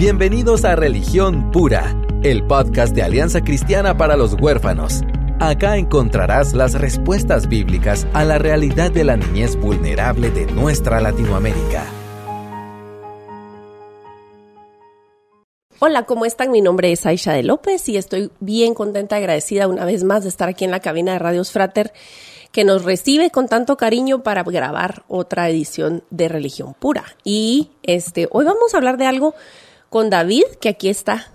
[0.00, 5.02] Bienvenidos a Religión Pura, el podcast de Alianza Cristiana para los Huérfanos.
[5.40, 11.84] Acá encontrarás las respuestas bíblicas a la realidad de la niñez vulnerable de nuestra Latinoamérica.
[15.80, 16.50] Hola, ¿cómo están?
[16.50, 20.30] Mi nombre es Aisha de López y estoy bien contenta agradecida una vez más de
[20.30, 21.92] estar aquí en la cabina de Radios Frater
[22.52, 27.04] que nos recibe con tanto cariño para grabar otra edición de Religión Pura.
[27.22, 29.34] Y este, hoy vamos a hablar de algo
[29.90, 31.26] con David, que aquí está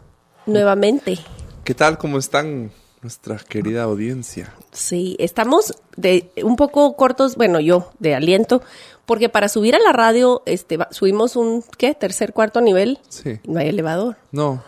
[0.47, 1.19] nuevamente.
[1.63, 1.97] ¿Qué tal?
[1.97, 2.71] ¿Cómo están
[3.01, 4.53] nuestra querida audiencia?
[4.71, 8.63] Sí, estamos de un poco cortos, bueno, yo de aliento,
[9.05, 11.93] porque para subir a la radio este subimos un ¿qué?
[11.93, 12.97] tercer cuarto nivel.
[13.09, 13.39] Sí.
[13.45, 14.15] No hay elevador.
[14.31, 14.63] No,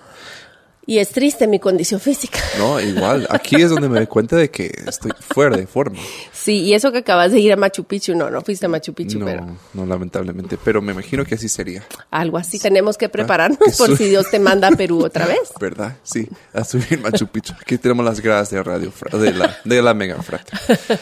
[0.89, 2.39] Y es triste mi condición física.
[2.57, 3.27] no, igual.
[3.29, 5.99] Aquí es donde me doy cuenta de que estoy fuera de forma.
[6.31, 8.93] Sí, y eso que acabas de ir a Machu Picchu, no, no fuiste a Machu
[8.93, 10.57] Picchu, pero No, no, lamentablemente.
[10.63, 11.83] Pero me imagino que así sería.
[12.09, 12.57] algo así.
[12.57, 15.51] Tenemos que prepararnos que por si Dios te manda a Perú otra vez.
[15.59, 15.97] ¿Verdad?
[16.03, 17.53] Sí, a subir Machu Picchu.
[17.61, 20.59] Aquí tenemos las gradas de radio, de la, de la Mega Fractal.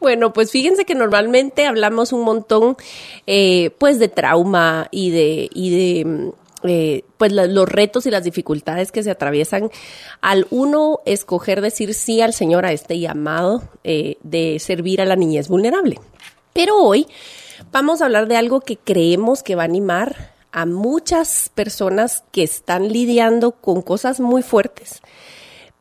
[0.00, 2.76] Bueno, pues fíjense que normalmente hablamos un montón,
[3.26, 6.30] eh, pues, de trauma y de, y de, mm,
[6.62, 9.70] eh, pues, la- los retos y las dificultades que se atraviesan
[10.20, 15.16] al uno escoger decir sí al Señor a este llamado eh, de servir a la
[15.16, 16.00] niñez vulnerable.
[16.52, 17.06] Pero hoy
[17.72, 22.42] vamos a hablar de algo que creemos que va a animar a muchas personas que
[22.42, 25.02] están lidiando con cosas muy fuertes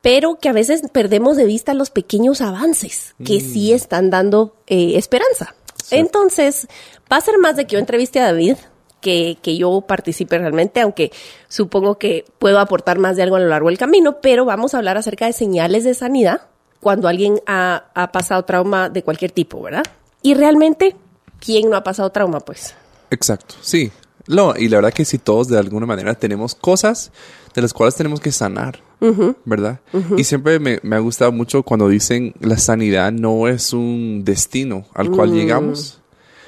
[0.02, 4.98] pero que a veces perdemos de vista los pequeños avances que sí están dando eh,
[4.98, 5.56] esperanza.
[5.90, 6.68] Entonces,
[7.12, 8.58] va a ser más de que yo entreviste a David
[9.06, 11.12] que, que yo participe realmente, aunque
[11.48, 14.80] supongo que puedo aportar más de algo a lo largo del camino, pero vamos a
[14.80, 16.42] hablar acerca de señales de sanidad
[16.80, 19.84] cuando alguien ha, ha pasado trauma de cualquier tipo, ¿verdad?
[20.24, 20.96] Y realmente,
[21.40, 22.40] ¿quién no ha pasado trauma?
[22.40, 22.74] Pues
[23.12, 23.92] Exacto, sí.
[24.28, 27.12] No, y la verdad que sí, todos de alguna manera tenemos cosas
[27.54, 28.80] de las cuales tenemos que sanar,
[29.46, 29.82] ¿verdad?
[30.18, 34.86] Y siempre me, me ha gustado mucho cuando dicen la sanidad no es un destino
[34.96, 35.34] al cual Mm.
[35.36, 36.02] llegamos,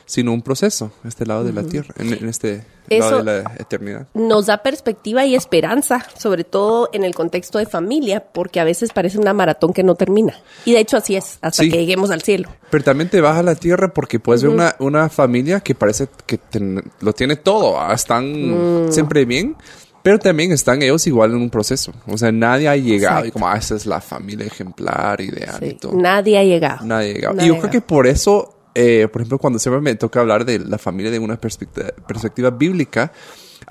[0.07, 3.51] sino un proceso, este lado de la tierra, en, en este Eso- lado de la
[3.59, 4.07] eternidad.
[4.13, 8.93] nos da perspectiva y esperanza, sobre todo en el contexto de familia, porque a veces
[8.93, 10.33] parece una maratón que no termina.
[10.65, 11.69] Y de hecho así es, hasta Sí.
[11.69, 12.49] que lleguemos al cielo.
[12.71, 16.37] Pero también te baja la tierra porque puedes ver una, una familia que parece que
[16.37, 18.91] ten- lo tiene todo, ah, están Mm.
[18.93, 19.55] siempre bien,
[20.03, 21.91] pero también están ellos igual en un proceso.
[22.07, 23.33] O sea, nadie ha llegado y Exacto.
[23.33, 25.93] como, ah, esa es la familia ejemplar, ideal y Sí, todo.
[25.95, 26.85] Nadie ha llegado.
[26.85, 27.33] Nadie ha llegado.
[27.35, 30.19] Nadie y yo ha creo que por eso, eh, por ejemplo, cuando siempre me toca
[30.19, 33.11] hablar de la familia de una perspectiva, perspectiva bíblica,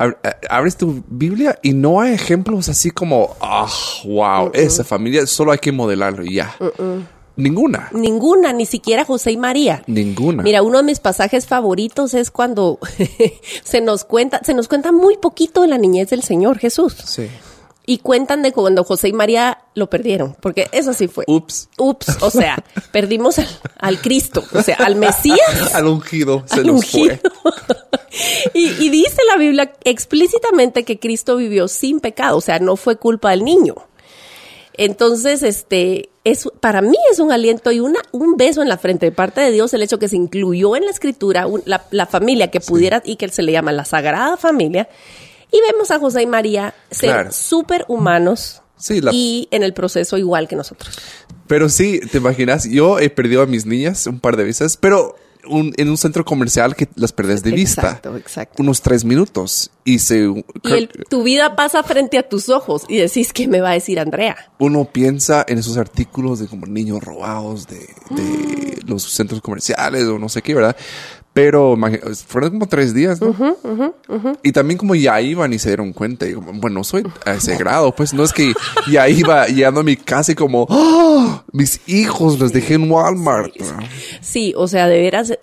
[0.00, 0.12] eh,
[0.50, 3.70] abres tu Biblia y no hay ejemplos así como, ah,
[4.04, 6.56] wow, esa familia solo hay que modelarlo y ya.
[7.36, 7.90] Ninguna.
[7.92, 9.84] Ninguna, ni siquiera José y María.
[9.86, 10.42] Ninguna.
[10.42, 12.80] Mira, uno de mis pasajes favoritos es cuando
[13.62, 16.94] se nos cuenta, se nos cuenta muy poquito de la niñez del Señor Jesús.
[17.04, 17.28] Sí.
[17.88, 21.24] Y cuentan de cuando José y María lo perdieron, porque eso sí fue.
[21.28, 21.68] Ups.
[21.78, 22.56] Ups, o sea,
[22.92, 23.46] perdimos al,
[23.78, 25.38] al Cristo, o sea, al Mesías.
[25.74, 27.16] Al ungido se al nos ungido.
[27.42, 27.52] fue.
[28.54, 32.96] y, y dice la Biblia explícitamente que Cristo vivió sin pecado, o sea, no fue
[32.96, 33.76] culpa del niño.
[34.78, 39.06] Entonces, este, es, para mí es un aliento y una, un beso en la frente
[39.06, 42.06] de parte de Dios el hecho que se incluyó en la escritura un- la, la
[42.06, 44.88] familia que pudiera y que se le llama la Sagrada Familia.
[45.56, 47.32] Y vemos a José y María ser Claro.
[47.32, 50.98] súper humanos Sí, la- y en el proceso igual que nosotros.
[51.46, 55.14] Pero sí, te imaginas, yo he perdido a mis niñas un par de veces, pero
[55.48, 57.82] un- en un centro comercial que las perdés de vista.
[57.82, 58.60] Exacto, exacto.
[58.62, 59.70] Unos tres minutos.
[59.84, 60.24] Y se,
[60.64, 63.74] Y el- tu vida pasa frente a tus ojos y decís, ¿qué me va a
[63.74, 64.36] decir Andrea?
[64.58, 67.78] uno piensa en esos artículos de como niños robados de,
[68.10, 70.76] de los centros comerciales o no sé qué, ¿verdad?
[71.36, 71.76] Pero
[72.28, 73.34] fueron como tres días, ¿no?
[74.42, 76.26] Y también como ya iban y se dieron cuenta.
[76.26, 78.54] Y como, bueno, no soy a ese grado, pues no es que
[78.90, 81.44] ya iba llegando a mi casa y como, ¡Ah!
[81.52, 83.52] mis hijos los dejé en Walmart.
[84.22, 85.38] Sí, o sea, de veras.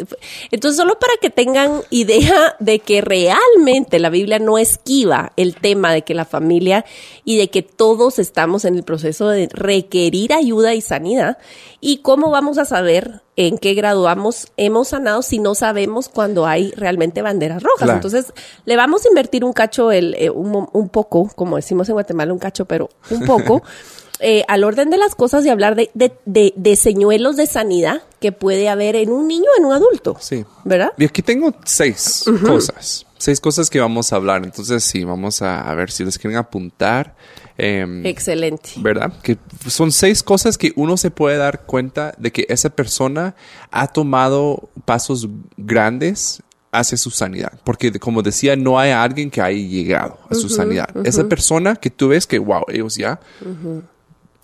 [0.49, 5.93] Entonces, solo para que tengan idea de que realmente la Biblia no esquiva el tema
[5.93, 6.85] de que la familia
[7.23, 11.37] y de que todos estamos en el proceso de requerir ayuda y sanidad.
[11.81, 16.45] ¿Y cómo vamos a saber en qué grado vamos- hemos sanado si no sabemos cuando
[16.45, 17.77] hay realmente banderas rojas?
[17.85, 17.93] Claro.
[17.95, 18.33] Entonces,
[18.65, 22.31] le vamos a invertir un cacho, el, eh, un, un poco, como decimos en Guatemala,
[22.33, 23.63] un cacho, pero un poco.
[24.19, 28.03] eh, al orden de las cosas y hablar de, de, de, de señuelos de sanidad
[28.21, 30.15] que puede haber en un niño o en un adulto.
[30.19, 30.45] Sí.
[30.63, 30.93] ¿Verdad?
[30.97, 33.05] Y aquí tengo seis cosas.
[33.17, 34.43] Seis cosas que vamos a hablar.
[34.45, 37.15] Entonces, sí, vamos a, a ver si les quieren apuntar.
[37.57, 38.71] Em, Excelente.
[38.77, 39.13] ¿Verdad?
[39.21, 43.35] Que son seis cosas que uno se puede dar cuenta de que esa persona
[43.71, 45.27] ha tomado pasos
[45.57, 46.41] grandes
[46.71, 47.53] hacia su sanidad.
[47.63, 50.89] Porque como decía, no hay alguien que haya llegado a su sanidad.
[51.05, 53.19] Esa persona que tú ves que, wow, ellos ya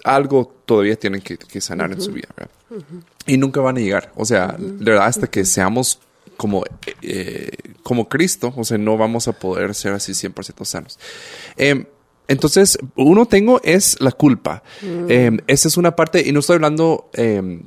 [0.03, 2.29] algo todavía tienen que, sanar en su vida.
[2.35, 2.51] ¿verdad?
[3.25, 4.12] Y nunca van a llegar.
[4.15, 6.00] O sea, de verdad, hasta que seamos
[6.38, 6.63] como,
[7.01, 7.51] eh,
[7.83, 11.00] como Cristo, o sea, no vamos a poder ser así 100% sanos.
[11.57, 11.85] Em,
[12.29, 14.61] entonces, uno tengo es la culpa.
[14.83, 17.63] Em, esa es una parte, y no estoy hablando em,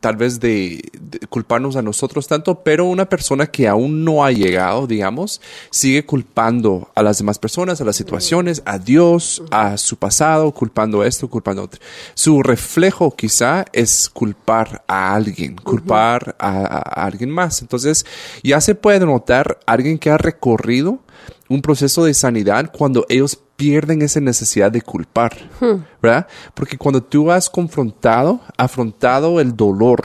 [0.00, 0.80] tal vez de,
[1.28, 6.90] culparnos a nosotros tanto, pero una persona que aún no ha llegado, digamos, sigue culpando
[6.94, 11.64] a las demás personas, a las situaciones, a Dios, a su pasado, culpando esto, culpando
[11.64, 11.80] otro.
[12.14, 17.60] Su reflejo quizá es culpar a alguien, culpar a, a alguien más.
[17.60, 18.06] Entonces,
[18.42, 21.00] ya se puede notar alguien que ha recorrido
[21.48, 25.84] un proceso de sanidad cuando ellos pierden esa necesidad de culpar, hmm.
[26.00, 26.26] ¿verdad?
[26.54, 30.02] Porque cuando tú has confrontado, afrontado el dolor,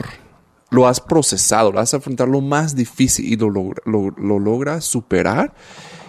[0.70, 5.54] lo has procesado, lo has afrontado lo más difícil y lo, lo, logras superar,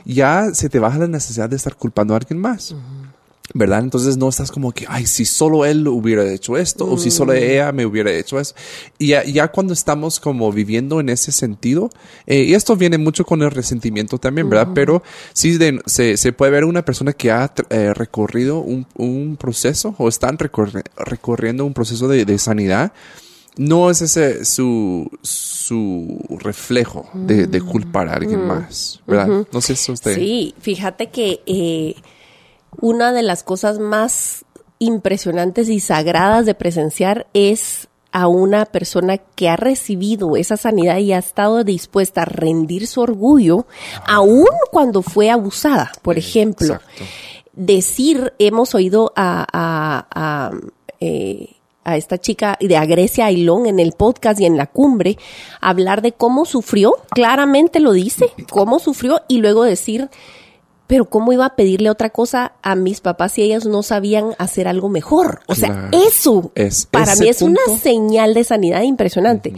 [0.06, 2.76] ya se te baja la necesidad de estar culpando a alguien más.
[3.54, 3.80] ¿Verdad?
[3.80, 7.34] Entonces no estás como que, ay, si solo él hubiera hecho esto o si solo
[7.34, 7.38] mm.
[7.38, 8.56] ella me hubiera hecho eso.
[8.98, 11.90] Y ya, cuando estamos como viviendo en ese sentido,
[12.26, 14.70] eh, y esto viene mucho con el resentimiento también, ¿verdad?
[14.74, 15.04] Pero
[15.34, 20.08] sí se, se, puede ver una persona que ha eh, recorrido un, un, proceso o
[20.08, 22.94] están recorriendo un proceso de, de sanidad
[23.58, 28.48] no es ese su, su reflejo de, de culpar a alguien mm.
[28.48, 29.48] más, ¿verdad?
[29.52, 30.16] No sé si usted.
[30.16, 31.96] Sí, fíjate que eh,
[32.82, 34.46] una de las cosas más
[34.80, 41.12] impresionantes y sagradas de presenciar es a una persona que ha recibido esa sanidad y
[41.12, 43.66] ha estado dispuesta a rendir su orgullo,
[44.08, 45.92] aun cuando fue abusada.
[46.02, 46.80] Por ejemplo,
[47.52, 50.52] decir, hemos oído a, a, a,
[51.02, 55.18] eh, a esta chica de Agresia Ailón en el podcast y en la cumbre,
[55.60, 60.10] hablar de cómo sufrió, claramente lo dice, cómo sufrió y luego decir,
[60.88, 64.68] pero ¿cómo iba a pedirle otra cosa a mis papás si ellos no sabían hacer
[64.68, 65.42] algo mejor?
[65.48, 69.54] O sea, eso es, para mí es una señal de sanidad impresionante.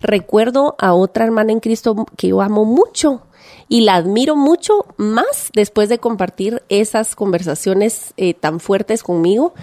[0.00, 3.22] Recuerdo a otra hermana en Cristo que yo amo mucho
[3.68, 9.54] y la admiro mucho más después de compartir esas conversaciones eh, tan fuertes conmigo.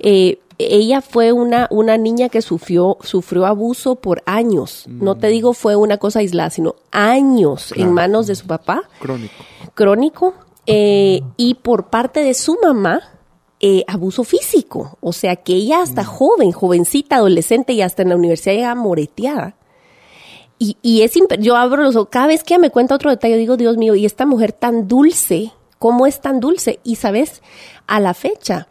[0.00, 4.84] Eh, ella fue una, una niña que sufrió, sufrió abuso por años.
[4.88, 5.30] No te mm.
[5.30, 8.82] digo fue una cosa aislada, sino años en manos de su papá.
[9.00, 9.34] Crónico.
[9.74, 10.34] Crónico
[10.66, 13.00] eh, y por parte de su mamá,
[13.60, 14.98] eh, abuso físico.
[15.00, 16.06] O sea que ella hasta mm.
[16.06, 19.56] joven, jovencita, adolescente y hasta en la universidad ya moreteada.
[20.58, 23.36] Y, y es yo abro los ojos, cada vez que ella me cuenta otro detalle,
[23.36, 26.78] digo, Dios mío, y esta mujer tan dulce, ¿cómo es tan dulce?
[26.84, 27.42] Y sabes,
[27.88, 28.68] a la fecha,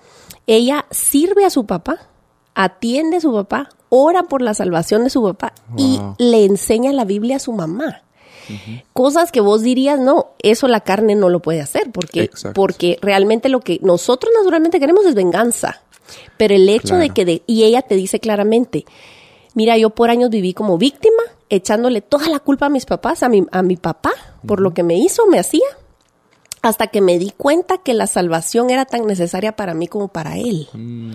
[0.48, 2.10] ella sirve a su papá,
[2.56, 7.04] atiende a su papá, ora por la salvación de su papá y le enseña la
[7.04, 8.04] Biblia a su mamá.
[8.94, 13.50] Cosas que vos dirías, no, eso la carne no lo puede hacer, porque, porque realmente
[13.50, 15.82] lo que nosotros naturalmente queremos es venganza.
[16.38, 18.86] Pero el hecho de que, y ella te dice claramente,
[19.54, 23.30] mira, yo por años viví como víctima, echándole toda la culpa a mis papás, a
[23.30, 24.14] mi, a mi papá,
[24.46, 25.66] por lo que me hizo, me hacía,
[26.62, 30.38] hasta que me di cuenta que la salvación era tan necesaria para mí como para
[30.38, 30.68] él.
[30.74, 31.14] Mm,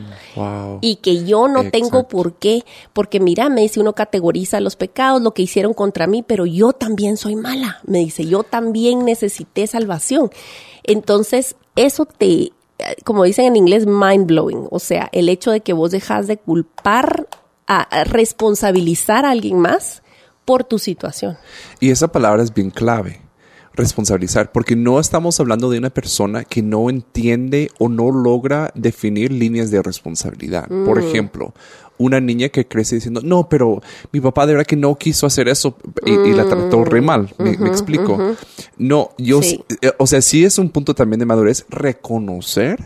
[0.81, 5.23] y que yo no tengo por qué, porque mira, me dice, uno categoriza los pecados,
[5.23, 7.81] lo que hicieron contra mí, pero yo también soy mala.
[7.85, 10.31] Me dice, yo también necesité salvación.
[10.83, 12.53] Entonces, eso te,
[13.05, 14.67] como dicen en inglés, mind blowing.
[14.71, 17.29] O sea, el hecho de que vos dejas de culpar,
[17.69, 20.05] a responsabilizar a alguien más
[20.45, 21.37] por tu situación.
[21.81, 23.26] Y esa palabra es bien clave
[23.77, 29.31] responsabilizar, porque no estamos hablando de una persona que no entiende o no logra definir
[29.33, 30.67] líneas de responsabilidad.
[30.69, 31.07] Por mm.
[31.07, 31.55] ejemplo,
[31.99, 33.81] una niña que crece diciendo, no, pero
[34.13, 37.53] mi papá de verdad que no quiso hacer eso y, la trató re mal, me,
[37.53, 38.35] explico.
[38.77, 42.79] No, yo, eh, o sea, sí es un punto también de madurez reconocer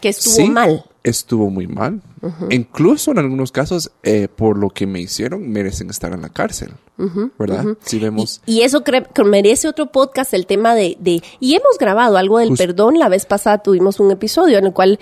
[0.00, 0.84] que estuvo mal.
[1.08, 2.02] Estuvo muy mal.
[2.50, 6.74] Incluso en algunos casos, eh, por lo que me hicieron, merecen estar en la cárcel.
[7.38, 7.64] ¿Verdad?
[7.84, 8.42] Si vemos.
[8.44, 8.82] Y, eso
[9.24, 11.22] merece otro podcast, el tema de, de.
[11.40, 12.98] Y hemos grabado algo del perdón.
[12.98, 14.98] La vez pasada tuvimos un episodio en el cual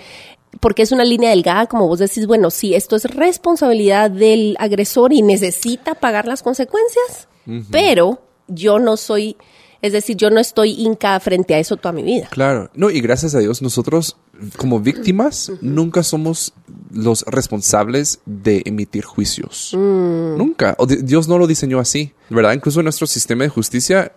[0.61, 5.11] porque es una línea delgada, como vos decís, bueno, sí, esto es responsabilidad del agresor
[5.11, 7.27] y necesita pagar las consecuencias,
[7.69, 9.37] pero yo no soy
[9.81, 12.27] es decir, yo no estoy inca frente a eso toda mi vida.
[12.31, 14.17] Claro, no, y gracias a Dios nosotros
[14.57, 16.53] como víctimas nunca somos
[16.91, 19.71] los responsables de emitir juicios.
[19.73, 20.37] Mm.
[20.37, 20.75] Nunca.
[20.77, 22.53] O Dios no lo diseñó así, ¿verdad?
[22.53, 24.11] Incluso en nuestro sistema de justicia,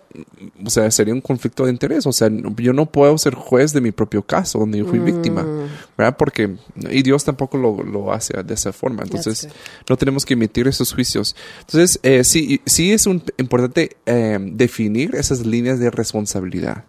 [0.63, 2.05] o sea, sería un conflicto de interés.
[2.05, 5.43] O sea, yo no puedo ser juez de mi propio caso donde yo fui víctima,
[5.43, 5.69] mm.
[5.97, 6.17] ¿verdad?
[6.17, 6.55] Porque,
[6.89, 9.03] y Dios tampoco lo, lo hace de esa forma.
[9.03, 9.49] Entonces,
[9.89, 11.35] no tenemos que emitir esos juicios.
[11.61, 16.85] Entonces, eh, sí, sí es un, importante eh, definir esas líneas de responsabilidad.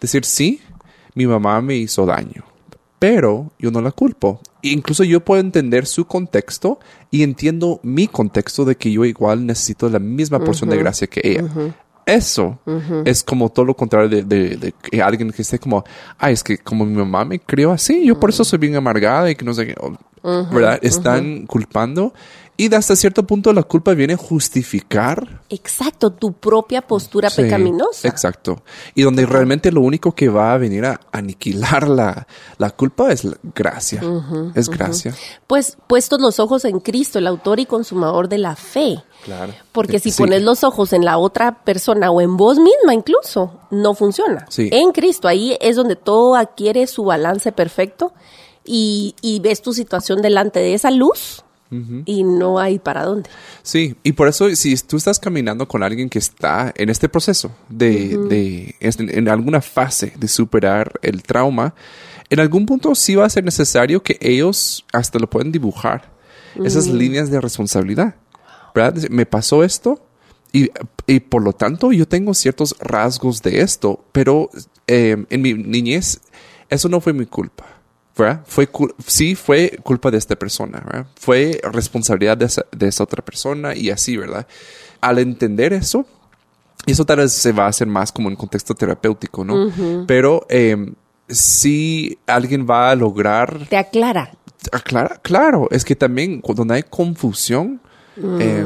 [0.00, 0.60] Decir, sí,
[1.14, 2.44] mi mamá me hizo daño,
[2.98, 4.40] pero yo no la culpo.
[4.62, 9.88] Incluso yo puedo entender su contexto y entiendo mi contexto de que yo igual necesito
[9.88, 11.44] la misma porción de gracia que ella.
[12.06, 12.58] Eso
[13.04, 15.84] es como todo lo contrario de, de, que alguien que esté como,
[16.18, 19.28] ay, es que como mi mamá me crió así, yo por eso soy bien amargada
[19.28, 19.74] y que no sé qué,
[20.22, 20.78] ¿verdad?
[20.82, 22.14] Están culpando
[22.58, 25.42] y hasta cierto punto la culpa viene a justificar.
[25.50, 28.08] Exacto, tu propia postura pecaminosa.
[28.08, 28.62] Exacto.
[28.94, 33.24] Y donde realmente lo único que va a venir a aniquilar la, la culpa es
[33.24, 34.00] la gracia.
[34.54, 35.14] es gracia.
[35.46, 39.02] Pues puestos los ojos en Cristo, el autor y consumador de la fe.
[39.24, 39.52] Claro.
[39.72, 43.94] Porque si pones los ojos en la otra persona o en vos misma incluso, no
[43.94, 44.46] funciona.
[44.48, 44.70] Sí.
[44.72, 48.12] En Cristo, ahí es donde todo adquiere su balance perfecto
[48.64, 53.28] y, y ves tu situación delante de esa luz y no hay para dónde.
[53.62, 57.50] Sí, y por eso si tú estás caminando con alguien que está en este proceso
[57.68, 61.74] de, de en alguna fase de superar el trauma,
[62.30, 66.14] en algún punto sí va a ser necesario que ellos hasta lo puedan dibujar,
[66.64, 68.14] esas líneas de responsabilidad.
[68.74, 69.08] ¿Verdad?
[69.10, 70.02] Me pasó esto,
[70.52, 70.70] y,
[71.06, 74.50] y, por lo tanto yo tengo ciertos rasgos de esto, pero
[74.86, 76.20] eh, en mi niñez
[76.68, 77.75] eso no fue mi culpa.
[78.46, 78.68] Fue,
[79.06, 83.90] sí fue culpa de esta persona, Fue responsabilidad de esa, de esa otra persona y
[83.90, 84.46] así, ¿verdad?
[85.02, 86.06] Al entender eso,
[86.86, 89.70] y eso tal vez se va a hacer más como en contexto terapéutico, ¿no?
[90.06, 90.92] Pero eh,
[91.28, 93.66] si alguien va a lograr...
[93.68, 94.32] Te aclara.
[94.72, 95.68] Aclara, claro.
[95.70, 97.80] Es que también cuando hay confusión,
[98.40, 98.64] eh,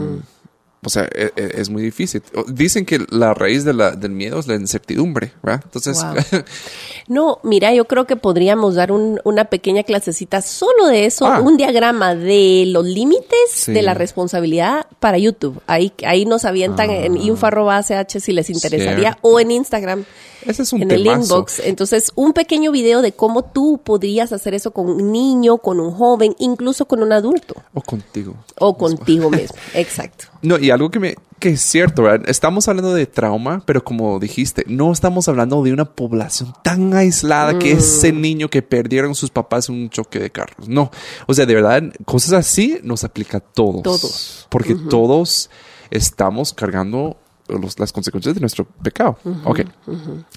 [0.83, 2.23] o sea, e, e, es, muy difícil.
[2.49, 5.61] Dicen que la raíz de la, del miedo es la incertidumbre, ¿verdad?
[5.65, 6.03] Entonces...
[7.09, 11.41] no, mira, yo creo que podríamos dar una pequeña clasecita solo de eso, Ah.
[11.41, 15.61] un diagrama de los límites de la responsabilidad para YouTube.
[15.67, 17.21] Ahí, ahí nos avientan en Ah.
[17.21, 19.21] info.ch si les interesaría Cierto.
[19.23, 20.05] o en Instagram.
[20.47, 21.61] Ese es un en el inbox.
[21.65, 25.93] Entonces, un pequeño video de cómo tú podrías hacer eso con un niño, con un
[25.93, 28.35] joven, incluso con un adulto O contigo.
[28.59, 29.55] o contigo mismo.
[29.75, 30.25] Exacto.
[30.41, 32.29] No, y algo que me que es cierto, ¿verdad?
[32.29, 37.59] Estamos hablando de trauma, pero como dijiste, no estamos hablando de una población tan aislada
[37.59, 37.79] que Mm.
[37.79, 40.69] ese niño que perdieron sus papás en un choque de carros.
[40.69, 40.91] No,
[41.27, 43.83] o sea, de verdad, cosas así nos aplica a todos.
[43.83, 44.47] Todos.
[44.51, 45.49] Porque todos
[45.91, 47.17] estamos cargando
[47.49, 49.17] los- las consecuencias de nuestro pecado.
[49.45, 49.61] Ok.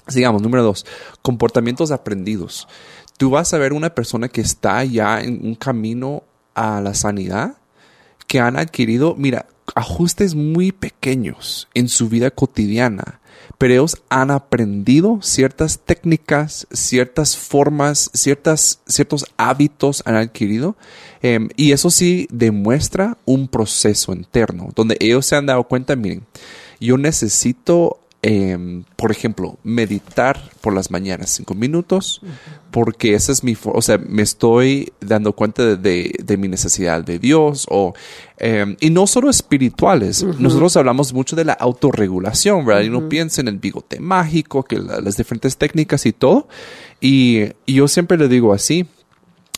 [0.08, 0.86] Sigamos, número dos,
[1.22, 2.66] comportamientos aprendidos.
[3.18, 6.24] Tú vas a ver una persona que está ya en un camino
[6.54, 7.56] a la sanidad
[8.26, 13.20] que han adquirido, mira, ajustes muy pequeños en su vida cotidiana,
[13.58, 20.76] pero ellos han aprendido ciertas técnicas, ciertas formas, ciertas, ciertos hábitos han adquirido,
[21.22, 26.22] em, y eso sí demuestra un proceso interno, donde ellos se han dado cuenta, miren,
[26.80, 32.22] yo necesito em, por ejemplo, meditar por las mañanas cinco minutos,
[32.70, 37.04] porque esa es mi, o sea, me estoy dando cuenta de, de- de mi necesidad
[37.04, 37.92] de Dios, o,
[38.38, 42.82] em, y no solo espirituales, nosotros hablamos mucho de la autorregulación, ¿verdad?
[42.82, 46.48] Y uno piensa en el bigote mágico, que la- las diferentes técnicas y todo,
[47.02, 48.86] y, y yo siempre le digo así,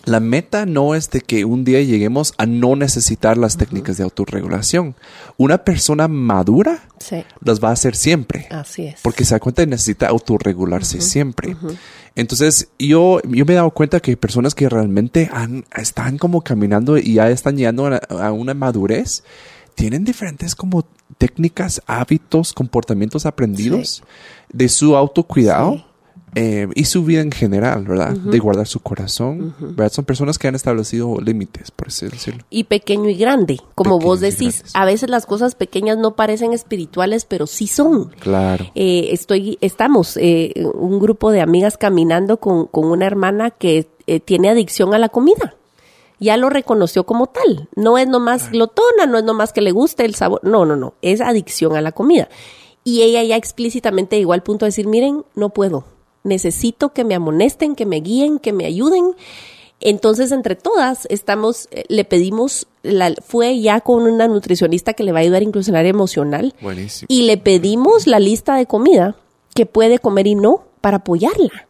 [0.07, 4.05] la meta no es de que un día lleguemos a no necesitar las técnicas de
[4.05, 4.95] autorregulación.
[5.37, 8.47] Una persona madura Sí, las va a hacer siempre.
[8.51, 9.01] así es.
[9.03, 11.57] Porque se da cuenta que necesita autorregularse siempre.
[12.15, 16.97] Entonces, yo, yo me he dado cuenta que personas que realmente han, están como caminando
[16.97, 19.25] y ya están llegando a, a una madurez,
[19.75, 20.87] tienen diferentes como
[21.19, 24.03] técnicas, hábitos, comportamientos aprendidos
[24.53, 25.75] de su autocuidado.
[25.75, 25.85] Sí.
[26.35, 28.13] Eh, y su vida en general, ¿verdad?
[28.13, 29.93] De guardar su corazón, ¿verdad?
[29.93, 32.45] Son personas que han establecido límites, por así decirlo.
[32.51, 33.61] y pequeño y grande.
[33.75, 38.11] Como vos Pequeños decís, a veces las cosas pequeñas no parecen espirituales, pero sí son.
[38.21, 38.67] Claro.
[38.75, 44.21] Eh, estoy, estamos, eh, un grupo de amigas caminando con, con una hermana que eh,
[44.21, 45.55] tiene adicción a la comida.
[46.19, 47.69] Ya lo reconoció como tal.
[47.77, 50.41] No es nomás glotona, no es nomás que le guste el sabor.
[50.43, 50.95] No, no, no.
[51.03, 52.29] Es adicción a la comida.
[52.85, 55.85] Y ella ya explícitamente llegó al punto de decir, miren, no puedo.
[56.27, 59.15] Necesito que me amonesten, que me guíen, que me ayuden.
[59.81, 65.13] Entonces, entre todas, estamos, eh, le pedimos, la, fue ya con una nutricionista que le
[65.13, 67.07] va a ayudar incluso en el área emocional Buenísimo.
[67.09, 69.17] y le pedimos la lista de comida
[69.55, 71.67] que puede comer y no para apoyarla.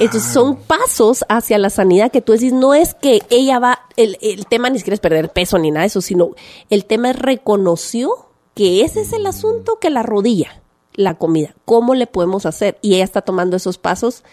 [0.00, 4.18] Entonces son pasos hacia la sanidad que tú decís, no es que ella va, el,
[4.20, 6.30] el tema ni siquiera es perder peso ni nada de eso, sino
[6.68, 10.60] el tema es reconoció que ese es el asunto que la rodilla,
[10.98, 11.54] la comida.
[11.64, 12.76] ¿Cómo le podemos hacer?
[12.82, 14.24] Y ella está tomando esos pasos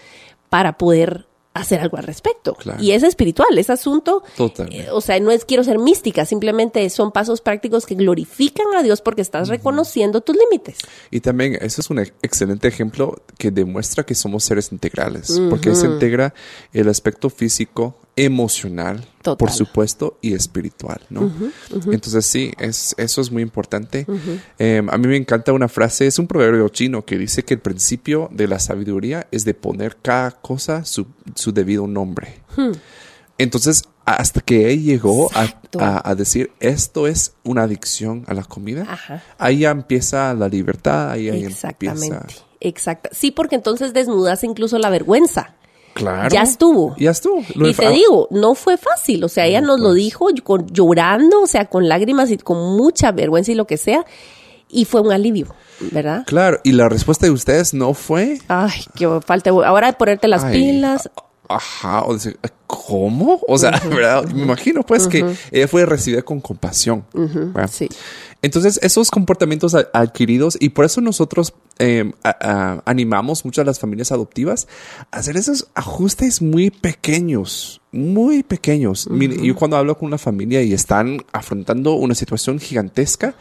[0.50, 2.56] para poder hacer algo al respecto.
[2.56, 2.84] Claro.
[2.84, 4.24] Y es espiritual, es asunto.
[4.72, 8.84] Eh, o sea, no es quiero ser mística, simplemente son pasos prácticos que glorifican a
[8.84, 10.80] Dios porque estás reconociendo tus límites.
[11.12, 15.74] Y también, eso es un ex- excelente ejemplo que demuestra que somos seres integrales, porque
[15.76, 16.34] se integra
[16.74, 19.38] el aspecto físico, emocional, Total.
[19.38, 21.32] por supuesto, y espiritual, ¿no?
[21.92, 24.06] Entonces, sí, es, eso es muy importante.
[24.60, 27.60] Eh, a mí me encanta una frase, es un proverbio chino que dice que el
[27.60, 32.42] principio de la sabiduría es de poner cada cosa su, su debido nombre.
[33.38, 38.86] Entonces, hasta que él llegó a- a decir, esto es una adicción a la comida,
[38.88, 39.24] Ajá.
[39.38, 42.06] ahí ya empieza la libertad, ahí, ahí Exactamente.
[42.16, 42.44] empieza.
[42.62, 43.10] Exacto.
[43.12, 45.56] Sí, porque entonces desnudas incluso la vergüenza.
[45.96, 46.28] Claro.
[46.30, 46.94] Ya estuvo.
[46.98, 47.42] Ya estuvo.
[47.56, 49.24] Lo y te digo, no fue fácil.
[49.24, 53.14] O sea, ella nos lo dijo con, llorando, o sea, con lágrimas y con mucha
[53.14, 54.06] vergüenza y lo que sea.
[54.68, 55.56] Y fue un alivio,
[55.92, 56.26] ¿verdad?
[56.28, 58.40] Claro, y la respuesta de ustedes no fue.
[58.50, 59.52] Ay, que falta.
[59.52, 61.10] Ahora de ponerte las Ay, pilas.
[61.50, 62.38] Ajá, o decir,
[62.68, 63.40] ¿cómo?
[63.48, 64.26] O sea, ¿verdad?
[64.26, 67.06] Me imagino pues que ella fue recibida con compasión.
[67.68, 67.90] Sí.
[68.42, 73.80] Entonces, esos comportamientos adquiridos, y por eso nosotros eh, a- a- animamos mucho a las
[73.80, 74.68] familias adoptivas
[75.12, 79.10] a hacer esos ajustes muy pequeños, muy pequeños.
[79.10, 83.36] Mire, yo cuando hablo con una familia y están afrontando una situación gigantesca,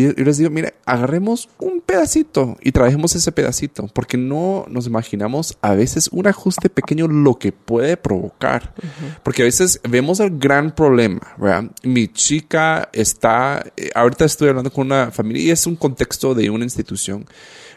[0.00, 5.58] yo les digo, mire, agarremos un pedacito y trabajemos ese pedacito, porque no nos imaginamos
[5.60, 8.74] a veces un ajuste pequeño lo que puede provocar.
[9.22, 11.70] Porque a veces vemos el gran problema, ¿verdad?
[11.82, 16.48] Mi chica está, eh, ahorita estoy hablando con una familia y es un contexto de
[16.48, 17.26] una institución,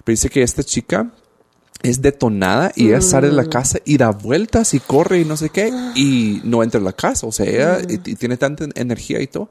[0.03, 1.11] pero dice que esta chica
[1.89, 5.37] es detonada y ella sale de la casa y da vueltas y corre y no
[5.37, 7.27] sé qué y no entra a la casa.
[7.27, 9.49] O sea, ella y- y tiene tanta energía y todo.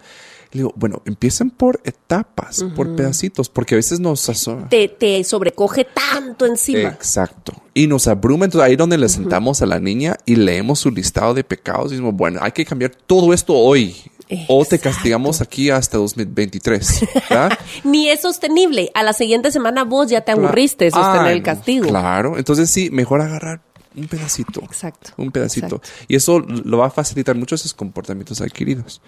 [0.52, 4.68] Le digo, bueno, empiecen por etapas, por pedacitos, porque a veces nos asoma.
[4.68, 6.90] Te, te sobrecoge tanto encima.
[6.90, 7.54] Exacto.
[7.74, 8.44] Y nos abruma.
[8.44, 11.96] Entonces ahí donde le sentamos a la niña y leemos su listado de pecados y
[11.96, 13.96] decimos, bueno, hay que cambiar todo esto hoy.
[14.48, 17.06] O te castigamos aquí hasta 2023.
[17.30, 17.58] ¿verdad?
[17.84, 18.90] Ni es sostenible.
[18.94, 21.88] A la siguiente semana vos ya te aburriste de sostener el castigo.
[21.88, 22.38] Claro.
[22.38, 23.60] Entonces sí, mejor agarrar
[23.96, 24.60] un pedacito.
[24.62, 25.10] Exacto.
[25.16, 25.76] Un pedacito.
[25.76, 25.88] Exacto.
[26.08, 29.00] Y eso lo va a facilitar mucho esos comportamientos adquiridos.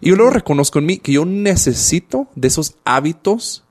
[0.00, 3.64] Y yo lo reconozco en mí, que yo necesito de esos hábitos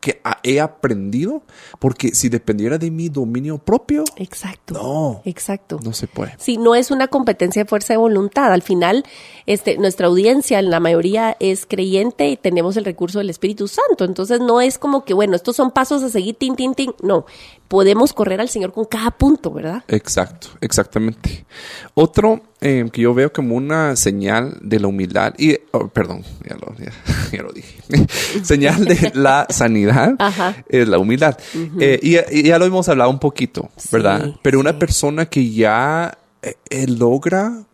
[0.00, 1.42] que he aprendido,
[1.78, 4.74] porque si dependiera de mi dominio propio, Exacto.
[4.74, 5.22] No.
[5.24, 5.80] Exacto.
[5.82, 6.34] no se puede.
[6.38, 8.52] Si no es una competencia de fuerza de voluntad.
[8.52, 9.04] Al final,
[9.46, 14.04] este, nuestra audiencia, la mayoría es creyente y tenemos el recurso del Espíritu Santo.
[14.04, 16.92] Entonces no es como que, bueno, estos son pasos a seguir, tin, tin, tin.
[17.02, 17.26] No,
[17.72, 19.82] podemos correr al Señor con cada punto, ¿verdad?
[19.88, 21.46] Exacto, exactamente.
[21.94, 26.54] Otro eh, que yo veo como una señal de la humildad, y, oh, perdón, ya
[26.56, 26.92] lo, ya,
[27.32, 27.80] ya lo dije,
[28.44, 30.54] señal de la sanidad Ajá.
[30.68, 31.38] es la humildad.
[31.80, 34.22] Eh, y, y ya lo hemos hablado un poquito, ¿verdad?
[34.26, 37.64] Sí, Pero una persona que ya eh, eh, logra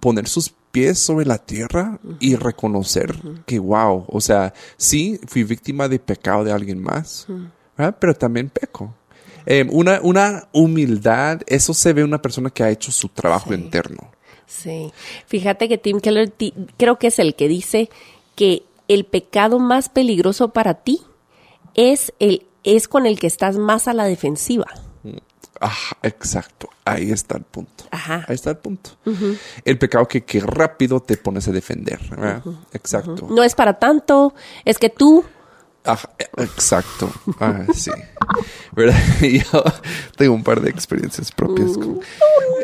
[0.00, 5.88] poner sus pies sobre la tierra y reconocer que, wow, o sea, sí, fui víctima
[5.88, 7.26] de pecado de alguien más,
[7.76, 7.98] ¿verdad?
[8.00, 8.94] pero también peco.
[9.52, 13.52] Eh, una, una humildad, eso se ve en una persona que ha hecho su trabajo
[13.52, 14.12] interno.
[14.46, 14.92] Sí.
[15.26, 16.32] Fíjate que Tim Keller
[16.76, 17.90] creo que es el que dice
[18.36, 21.00] que el pecado más peligroso para ti
[21.74, 24.66] es el es con el que estás más a la defensiva.
[25.58, 26.68] Ajá, exacto.
[26.84, 27.84] Ahí está el punto.
[27.90, 28.24] Ajá.
[28.28, 28.90] Ahí está el punto.
[29.64, 31.98] El pecado que, que rápido te pones a defender.
[32.72, 33.26] Exacto.
[33.28, 34.32] No es para tanto,
[34.64, 35.24] es que tú
[35.84, 37.10] Ajá, eh, exacto.
[37.40, 37.90] Ah, sí.
[38.72, 38.98] ¿Verdad?
[39.22, 39.64] Yo
[40.16, 41.72] tengo un par de experiencias propias.
[41.72, 42.00] con-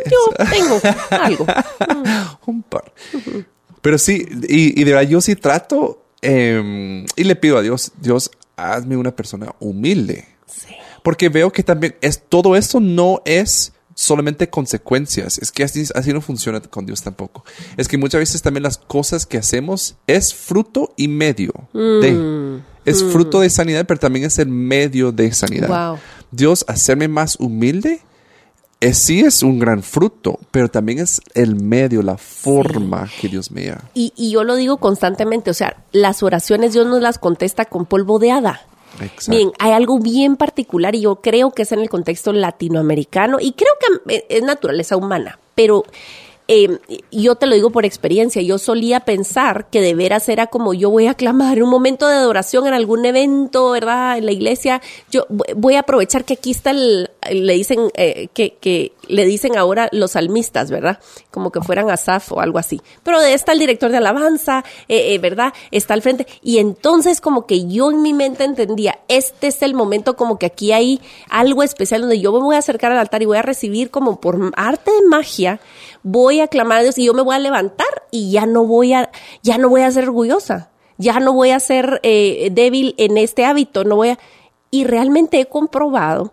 [0.08, 1.46] yo tengo algo.
[2.46, 2.92] un par.
[3.82, 7.92] Pero sí, y, y de verdad yo sí trato eh, y le pido a Dios,
[8.00, 10.28] Dios, hazme una persona humilde.
[10.46, 10.74] Sí.
[11.02, 15.38] Porque veo que también es todo esto no es solamente consecuencias.
[15.38, 17.44] Es que así, así no funciona con Dios tampoco.
[17.76, 22.60] Es que muchas veces también las cosas que hacemos es fruto y medio de.
[22.86, 25.68] Es fruto de sanidad, pero también es el medio de sanidad.
[25.68, 25.98] Wow.
[26.30, 28.00] Dios, hacerme más humilde,
[28.80, 33.50] es, sí es un gran fruto, pero también es el medio, la forma que Dios
[33.50, 33.84] me da.
[33.94, 37.86] Y, y yo lo digo constantemente, o sea, las oraciones Dios nos las contesta con
[37.86, 38.62] polvo de hada.
[39.00, 39.30] Exacto.
[39.30, 43.52] Bien, hay algo bien particular y yo creo que es en el contexto latinoamericano y
[43.52, 45.84] creo que eh, es naturaleza humana, pero
[46.48, 46.78] eh,
[47.10, 50.90] yo te lo digo por experiencia, yo solía pensar que de veras era como yo
[50.90, 54.18] voy a clamar un momento de adoración en algún evento, ¿verdad?
[54.18, 54.80] En la iglesia,
[55.10, 59.88] yo voy a aprovechar que aquí está el, le dicen eh, que, le dicen ahora
[59.92, 60.98] los salmistas, ¿verdad?
[61.30, 62.80] Como que fueran Asaf o algo así.
[63.02, 65.52] Pero está el director de alabanza, eh, eh, ¿verdad?
[65.70, 66.26] Está al frente.
[66.42, 70.46] Y entonces como que yo en mi mente entendía, este es el momento como que
[70.46, 73.42] aquí hay algo especial donde yo me voy a acercar al altar y voy a
[73.42, 75.60] recibir como por arte de magia,
[76.02, 78.92] voy a clamar a Dios y yo me voy a levantar y ya no voy
[78.92, 79.10] a,
[79.42, 83.84] ya no voy a ser orgullosa, ya no voy a ser débil en este hábito,
[83.84, 84.18] no voy a...
[84.70, 86.32] Y realmente he comprobado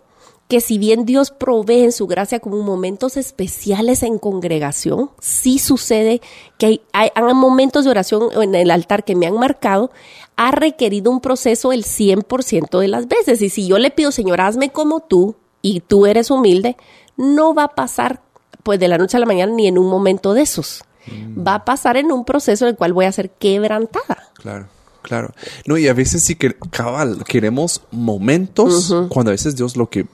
[0.54, 6.22] que si bien Dios provee en su gracia como momentos especiales en congregación, sí sucede
[6.60, 9.90] que hay, hay, momentos de oración en el altar que me han marcado,
[10.36, 13.42] ha requerido un proceso el 100% de las veces.
[13.42, 16.78] Y si yo le pido, Señor, hazme como tú, y tú eres humilde,
[17.18, 18.22] no va a pasar
[18.62, 20.84] pues de la noche a la mañana ni en un momento de esos.
[21.08, 21.48] Mm.
[21.48, 24.30] Va a pasar en un proceso en el cual voy a ser quebrantada.
[24.36, 24.68] Claro.
[25.02, 25.34] Claro.
[25.66, 29.08] No, y a veces sí que cabal, queremos momentos uh -huh.
[29.10, 30.08] cuando a veces Dios lo que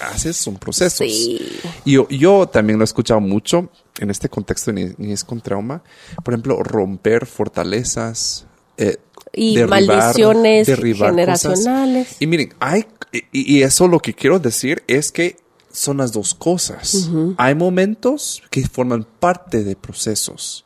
[0.00, 0.98] hace son procesos.
[0.98, 1.40] Sí.
[1.84, 5.82] Y yo, yo también lo he escuchado mucho en este contexto de niñez con trauma.
[6.24, 8.46] Por ejemplo, romper fortalezas.
[8.76, 8.96] Eh,
[9.32, 12.06] y derribar, maldiciones derribar generacionales.
[12.06, 12.22] Cosas.
[12.22, 15.36] Y miren, hay, y, y, eso lo que quiero decir es que
[15.70, 16.94] son las dos cosas.
[16.94, 17.34] Uh -huh.
[17.38, 20.64] Hay momentos que forman parte de procesos.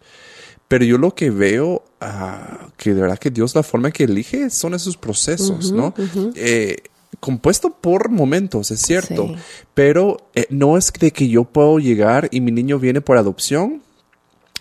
[0.69, 4.49] Pero yo lo que veo, uh, que de verdad que Dios la forma que elige
[4.51, 5.95] son esos procesos, uh -huh, ¿no?
[5.95, 6.33] -huh.
[6.37, 6.77] eh,
[7.25, 9.35] compuesto por momentos, es cierto, sí.
[9.73, 13.83] pero eh, no es de que yo puedo llegar y mi niño viene por adopción.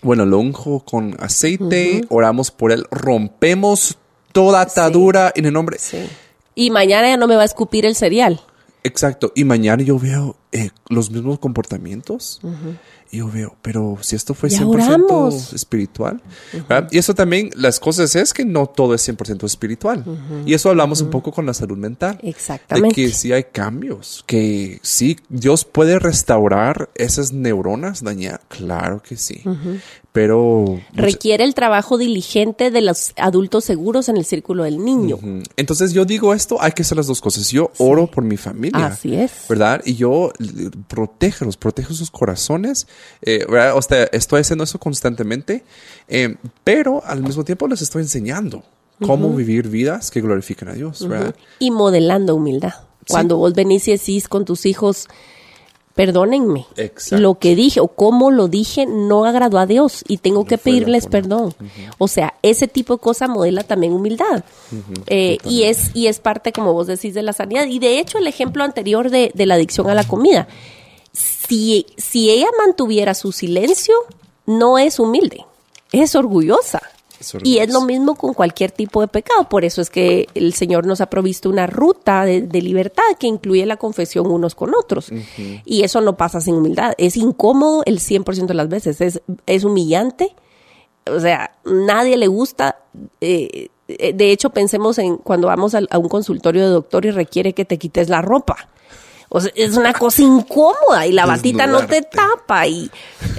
[0.00, 2.06] Bueno, lo unjo con aceite, uh -huh.
[2.08, 3.98] oramos por él, rompemos
[4.32, 5.40] toda atadura sí.
[5.40, 5.76] en el nombre.
[5.78, 5.98] Sí.
[6.54, 8.40] Y mañana ya no me va a escupir el cereal.
[8.82, 9.32] Exacto.
[9.34, 12.38] Y mañana yo veo eh, los mismos comportamientos.
[12.44, 12.78] Uh -huh.
[13.10, 15.52] Y yo veo, pero si esto fue 100% oramos.
[15.52, 16.22] espiritual.
[16.52, 16.88] Uh -huh.
[16.92, 20.04] Y eso también, las cosas es que no todo es 100% espiritual.
[20.06, 20.42] Uh -huh.
[20.46, 22.18] Y eso hablamos un poco con la salud mental.
[22.22, 23.00] Exactamente.
[23.00, 28.40] De que sí hay cambios, que sí, Dios puede restaurar esas neuronas dañadas.
[28.48, 29.42] Claro que sí.
[30.12, 30.80] Pero...
[30.92, 35.18] Requiere el trabajo diligente de los adultos seguros en el círculo del niño.
[35.56, 37.50] Entonces yo digo esto, hay que hacer las dos cosas.
[37.50, 37.82] Yo sí.
[37.82, 38.86] oro por mi familia.
[38.86, 39.32] Así es.
[39.48, 39.82] ¿Verdad?
[39.84, 40.32] Y yo
[40.88, 42.86] protégelos, protejo sus corazones.
[43.22, 43.76] Eh, ¿verdad?
[43.76, 45.64] O sea, estoy haciendo eso constantemente,
[46.08, 48.62] eh, pero al mismo tiempo les estoy enseñando
[49.00, 49.36] cómo uh -huh.
[49.36, 51.34] vivir vidas que glorifican a Dios, ¿verdad?
[51.36, 51.56] Uh -huh.
[51.58, 52.74] Y modelando humildad.
[53.08, 53.38] Cuando sí.
[53.38, 55.08] vos venís y decís con tus hijos,
[55.94, 57.22] perdónenme, Exacto.
[57.22, 60.58] lo que dije o cómo lo dije no agradó a Dios y tengo no que
[60.58, 61.54] pedirles perdón.
[61.60, 61.94] Uh -huh.
[61.98, 64.44] O sea, ese tipo de cosa modela también humildad.
[64.72, 65.02] Uh -huh.
[65.06, 67.66] eh, y, es, y es parte, como vos decís, de la sanidad.
[67.66, 70.48] Y de hecho, el ejemplo anterior de, de la adicción a la comida,
[71.12, 73.94] si, si ella mantuviera su silencio,
[74.46, 75.44] no es humilde,
[75.92, 76.82] es orgullosa.
[77.42, 79.48] Y es lo mismo con cualquier tipo de pecado.
[79.48, 83.26] Por eso es que el Señor nos ha provisto una ruta de, de libertad que
[83.26, 85.10] incluye la confesión unos con otros.
[85.10, 85.62] Uh -huh.
[85.64, 86.94] Y eso no pasa sin humildad.
[86.98, 89.00] Es incómodo el 100% de las veces.
[89.00, 90.34] Es, es humillante.
[91.06, 92.76] O sea, nadie le gusta.
[93.20, 97.52] Eh, de hecho, pensemos en cuando vamos a, a un consultorio de doctor y requiere
[97.52, 98.68] que te quites la ropa.
[99.36, 102.68] O sea, es una cosa incómoda y la batita no te tapa.
[102.68, 102.88] Y,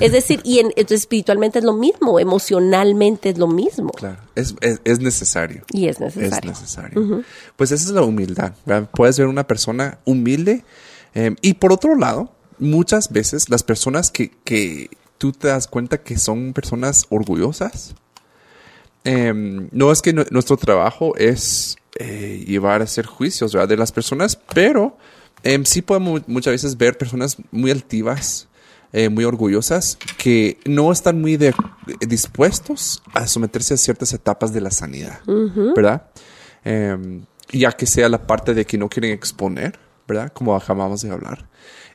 [0.02, 3.92] es decir, y en, espiritualmente es lo mismo, emocionalmente es lo mismo.
[3.92, 5.64] Claro, es, es, es necesario.
[5.72, 6.52] Y es necesario.
[6.52, 7.00] Es necesario.
[7.00, 7.26] Uh -huh.
[7.56, 8.52] Pues esa es la humildad.
[8.66, 8.90] ¿verdad?
[8.94, 10.66] Puedes ver una persona humilde.
[11.14, 12.30] Eh, y por otro lado,
[12.60, 17.96] muchas veces las personas que, que tú te das cuenta que son personas orgullosas,
[19.06, 23.70] eh, no es que nuestro trabajo es eh, llevar a hacer juicios ¿verdad?
[23.70, 24.98] de las personas, pero
[25.46, 28.48] eh, sí podemos muchas veces ver personas muy altivas,
[28.92, 31.54] eh, muy orgullosas, que no están muy de,
[32.08, 35.76] dispuestos a someterse a ciertas etapas de la sanidad, uh -huh.
[35.76, 36.08] ¿verdad?
[36.64, 39.78] Eh, ya que sea la parte de que no quieren exponer,
[40.08, 40.32] ¿verdad?
[40.34, 41.48] Como acabamos de hablar.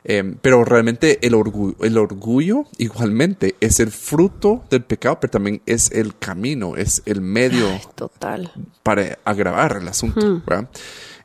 [0.03, 5.61] Eh, pero realmente el orgullo, el orgullo igualmente es el fruto del pecado, pero también
[5.67, 8.51] es el camino, es el medio Ay, total.
[8.81, 10.43] para agravar el asunto, -huh.
[10.45, 10.69] ¿verdad?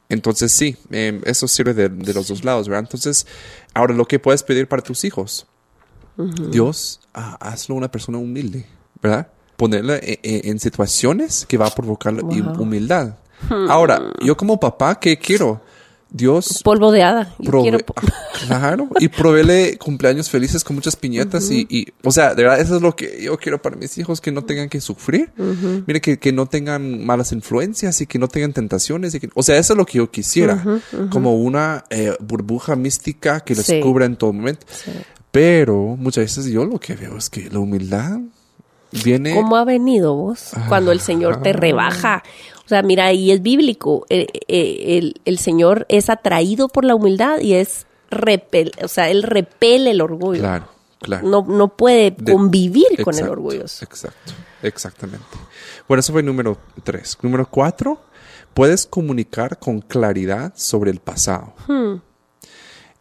[0.08, 2.84] Entonces sí, eh, eso sirve de, de, los dos lados, ¿verdad?
[2.84, 3.26] Entonces,
[3.74, 5.46] ahora lo que puedes pedir para tus hijos,
[6.16, 6.50] uh -huh.
[6.50, 8.66] Dios, ah, hazlo una persona humilde,
[9.02, 9.28] ¿verdad?
[9.56, 12.62] Ponerla en, en situaciones que va a provocar wow.
[12.62, 13.16] humildad.
[13.48, 13.70] Hmm.
[13.70, 15.60] Ahora, yo como papá, ¿qué quiero?
[16.10, 16.62] Dios.
[16.62, 17.34] Polvo de hada.
[17.44, 17.94] Prove po
[18.46, 18.88] claro.
[19.00, 21.66] Y provele cumpleaños felices con muchas piñatas uh -huh.
[21.68, 24.20] y, y, o sea, de verdad, eso es lo que yo quiero para mis hijos,
[24.20, 25.32] que no tengan que sufrir.
[25.36, 25.84] Uh -huh.
[25.86, 29.14] Mire, que, que no tengan malas influencias y que no tengan tentaciones.
[29.14, 30.62] Y que, o sea, eso es lo que yo quisiera.
[30.64, 33.80] Uh -huh, como una eh, burbuja mística que les sí.
[33.80, 34.66] cubra en todo momento.
[34.68, 34.92] Sí.
[35.30, 38.20] Pero muchas veces yo lo que veo es que la humildad
[39.04, 39.34] viene.
[39.34, 40.52] ¿Cómo ha venido vos?
[40.68, 42.22] Cuando el Señor te rebaja.
[42.66, 44.04] O sea, mira, y es bíblico.
[44.10, 49.08] Eh, eh, el, el, Señor es atraído por la humildad y es repel, o sea,
[49.08, 50.40] él repele el orgullo.
[50.40, 50.68] Claro,
[51.00, 51.28] claro.
[51.28, 53.62] No, no puede De- convivir con el orgullo.
[53.62, 55.24] Exacto, exactamente.
[55.88, 57.16] Bueno, eso fue número tres.
[57.22, 58.00] Número cuatro,
[58.52, 61.54] puedes comunicar con claridad sobre el pasado.
[61.68, 62.00] Hmm.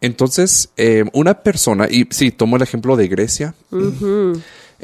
[0.01, 3.55] Entonces, eh, una persona, y sí, tomo el ejemplo de Grecia,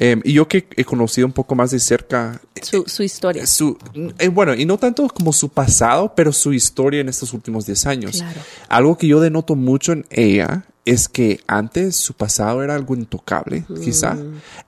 [0.03, 3.45] eh, y yo que he conocido un poco más de cerca Su, su historia.
[3.45, 3.77] su,
[4.17, 7.85] eh, bueno, y no tanto como su pasado, pero su historia en estos últimos 10
[7.85, 8.17] años.
[8.17, 8.41] Claro.
[8.67, 13.63] Algo que yo denoto mucho en ella es que antes su pasado era algo intocable,
[13.83, 14.17] quizá.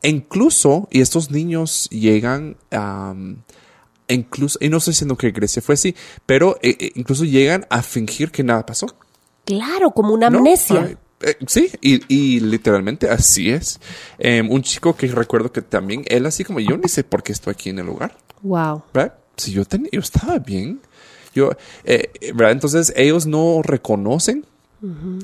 [0.04, 3.16] E incluso, y estos niños llegan a...
[4.10, 5.96] incluso, y no estoy diciendo que Grecia fue así,
[6.28, 8.86] pero eh, eh, incluso llegan a fingir que nada pasó.
[9.46, 10.38] Claro, como una ¿no?
[10.38, 10.86] amnesia.
[10.90, 13.80] Ay, eh, sí, y, y literalmente así es.
[14.18, 17.32] Em, un chico que recuerdo que también, él así como yo ni sé por qué
[17.32, 18.16] estoy aquí en el lugar.
[18.42, 18.84] Wow.
[18.94, 19.16] ¿verdad?
[19.38, 20.80] Si yo, tenía, yo estaba bien.
[21.34, 21.52] Yo,
[21.84, 22.52] eh, ¿verdad?
[22.52, 24.46] Entonces ellos no reconocen.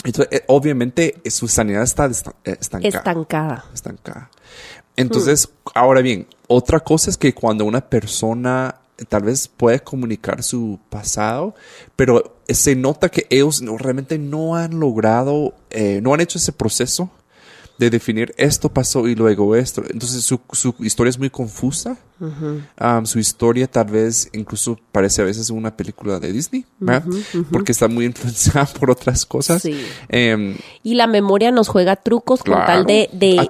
[0.05, 2.87] Entonces, eh, obviamente su sanidad está esta- estancada.
[2.97, 3.65] Estancada.
[3.73, 4.31] estancada.
[4.95, 10.79] Entonces, ahora bien, otra cosa es que cuando una persona tal vez puede comunicar su
[10.89, 11.55] pasado,
[11.95, 16.51] pero se nota que ellos no- realmente no han logrado, eh, no han hecho ese
[16.51, 17.09] proceso
[17.79, 19.81] de definir esto pasó y luego esto.
[19.89, 21.97] Entonces su, su historia es muy confusa.
[22.19, 26.65] Um, su historia tal vez incluso parece a veces una película de Disney,
[27.49, 29.61] porque está muy influenciada por otras cosas.
[29.61, 29.81] Sí.
[30.09, 32.65] Em, Y la memoria nos juega trucos con Claro.
[32.67, 33.49] tal de, de,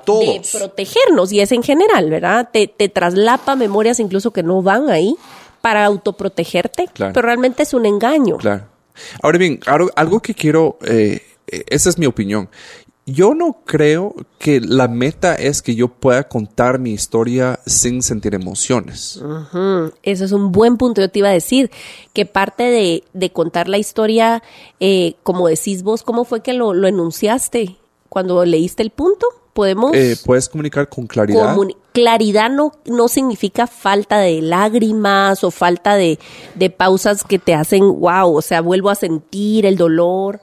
[0.54, 2.50] protegernos, y es en general, ¿verdad?
[2.54, 5.16] Te, te traslapa memorias incluso que no van ahí
[5.62, 7.14] para autoprotegerte, Claro.
[7.14, 8.38] pero realmente es un engaño.
[8.38, 8.66] Claro.
[9.24, 12.50] Ahora bien, algo, algo que quiero, eh, eh, esa es mi opinión.
[13.14, 18.36] Yo no creo que la meta es que yo pueda contar mi historia sin sentir
[18.36, 19.18] emociones.
[19.18, 21.02] Ujú, Eso es un buen punto.
[21.02, 21.72] Yo te iba a decir
[22.14, 24.44] que parte de, de contar la historia,
[24.80, 27.78] eh, como decís vos, ¿cómo fue que lo, lo enunciaste
[28.10, 29.28] cuando leíste el punto?
[29.54, 29.92] Podemos...
[29.96, 31.56] Eh, puedes comunicar con claridad.
[31.56, 36.18] comuni- claridad no, no significa falta de lágrimas o falta de,
[36.56, 40.40] de pausas que te hacen wow, o sea, vuelvo a sentir el dolor.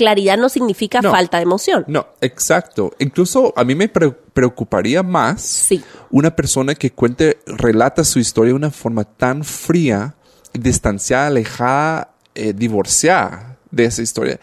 [0.00, 1.10] Claridad no significa No.
[1.10, 1.84] falta de emoción.
[1.86, 2.92] No, exacto.
[2.98, 5.84] Incluso a mí me pre- preocuparía más Sí.
[6.10, 10.14] una persona que cuente, relata su historia de una forma tan fría,
[10.54, 14.40] distanciada, alejada, eh, divorciada de esa historia.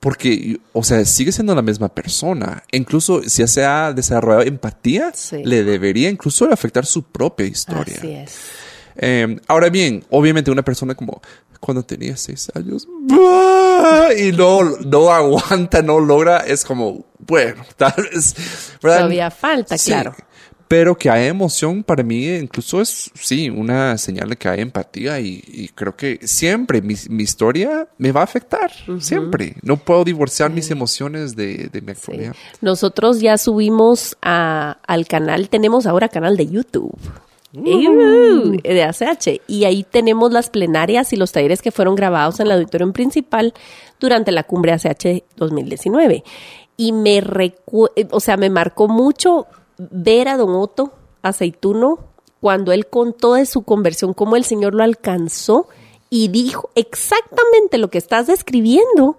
[0.00, 2.62] Porque, o sea, sigue siendo la misma persona.
[2.72, 5.42] Incluso si se ha desarrollado empatía, Sí.
[5.44, 7.94] le debería incluso afectar su propia historia.
[7.98, 8.32] Así es.
[8.96, 11.20] Eh, ahora bien, obviamente una persona como
[11.64, 12.86] cuando tenía seis años
[14.18, 18.34] y no, no aguanta, no logra, es como, bueno, tal vez,
[18.82, 18.98] ¿verdad?
[18.98, 20.14] Todavía falta, Sí, claro.
[20.66, 25.20] Pero que haya emoción para mí incluso es, sí, una señal de que hay empatía
[25.20, 29.56] y, y creo que siempre mi, mi historia me va a afectar, siempre.
[29.62, 32.34] No puedo divorciar mis emociones de, de mi actualidad.
[32.62, 36.98] Nosotros ya subimos a- al canal, tenemos ahora canal de YouTube.
[37.62, 39.40] De ACH.
[39.46, 43.54] Y ahí tenemos las plenarias y los talleres que fueron grabados en el auditorio principal
[44.00, 46.24] durante la cumbre ACH 2019.
[46.76, 49.46] Y me recu o sea, me marcó mucho
[49.78, 52.00] ver a Don Otto Aceituno
[52.40, 55.68] cuando él contó de su conversión, cómo el Señor lo alcanzó
[56.10, 59.16] y dijo exactamente lo que estás describiendo.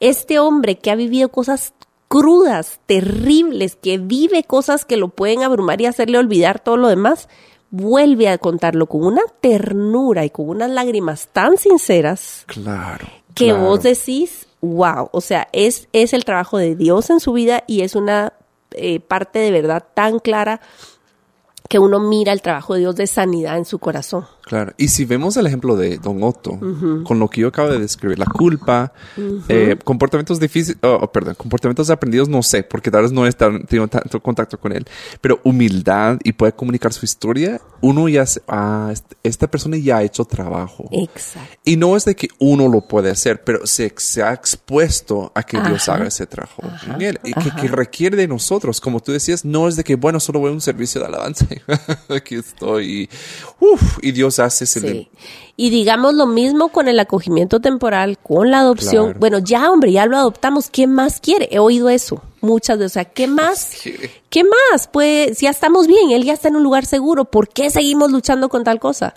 [0.00, 1.72] Este hombre que ha vivido cosas
[2.08, 7.28] crudas, terribles, que vive cosas que lo pueden abrumar y hacerle olvidar todo lo demás,
[7.70, 13.06] vuelve a contarlo con una ternura y con unas lágrimas tan sinceras Claro.
[13.34, 13.64] que claro.
[13.64, 17.82] vos decís, wow, o sea, es, es el trabajo de Dios en su vida y
[17.82, 18.32] es una
[18.72, 20.60] eh, parte de verdad tan clara
[21.68, 24.26] que uno mira el trabajo de Dios de sanidad en su corazón.
[24.48, 24.72] Claro.
[24.78, 26.58] Y si vemos el ejemplo de Don Otto,
[27.04, 28.94] con lo que yo acabo de describir, la culpa,
[29.48, 33.32] eh, comportamientos difíciles, oh, oh, perdón, comportamientos aprendidos, no sé, porque tal vez no he
[33.32, 34.86] tenido tanto contacto con él,
[35.20, 39.98] pero humildad y puede comunicar su historia, uno ya, se- ah, est- esta persona ya
[39.98, 40.88] ha hecho trabajo.
[40.92, 41.56] Exacto.
[41.64, 45.42] Y no es de que uno lo puede hacer, pero se, se ha expuesto a
[45.42, 45.98] que Dios Ajá.
[45.98, 46.62] haga ese trabajo
[46.94, 47.20] en él.
[47.22, 50.40] Y que, que requiere de nosotros, como tú decías, no es de que, bueno, solo
[50.40, 51.46] voy a un servicio de alabanza.
[52.08, 53.02] Aquí estoy.
[53.02, 53.10] Y,
[53.60, 54.66] uf, y Dios hace.
[54.66, 55.08] Sí.
[55.56, 59.06] Y digamos lo mismo con el acogimiento temporal, con la adopción.
[59.06, 59.18] Claro.
[59.20, 60.70] Bueno, ya, hombre, ya lo adoptamos.
[60.70, 61.48] ¿Qué más quiere?
[61.50, 62.92] He oído eso muchas veces.
[62.92, 63.72] O sea, ¿qué más?
[64.30, 64.88] ¿Qué más?
[64.88, 67.24] Pues, ya estamos bien, él ya está en un lugar seguro.
[67.24, 69.14] ¿Por qué seguimos luchando con tal cosa?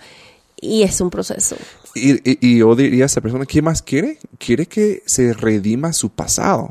[0.60, 1.56] Y es un proceso.
[1.96, 4.20] Y, y- y yo diría a esa persona, ¿qué más quiere?
[4.38, 6.70] Quiere que se redima su pasado.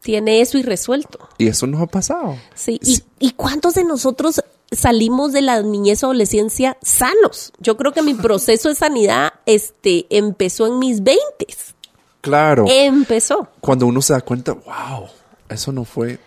[0.00, 1.28] Tiene eso irresuelto.
[1.38, 2.36] Y eso no ha pasado.
[2.54, 2.78] Sí.
[2.82, 7.52] ¿Y, ¿Y cuántos de nosotros salimos de la niñez adolescencia sanos?
[7.58, 11.74] Yo creo que mi proceso de sanidad este, empezó en mis veintes.
[12.20, 12.66] Claro.
[12.68, 13.48] Empezó.
[13.60, 15.06] Cuando uno se da cuenta, wow,
[15.48, 16.18] eso no fue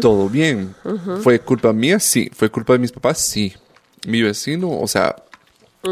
[0.00, 0.74] todo bien.
[1.22, 1.98] ¿Fue culpa mía?
[2.00, 2.30] Sí.
[2.32, 3.18] ¿Fue culpa de mis papás?
[3.18, 3.52] Sí.
[4.06, 5.16] Mi vecino, o sea,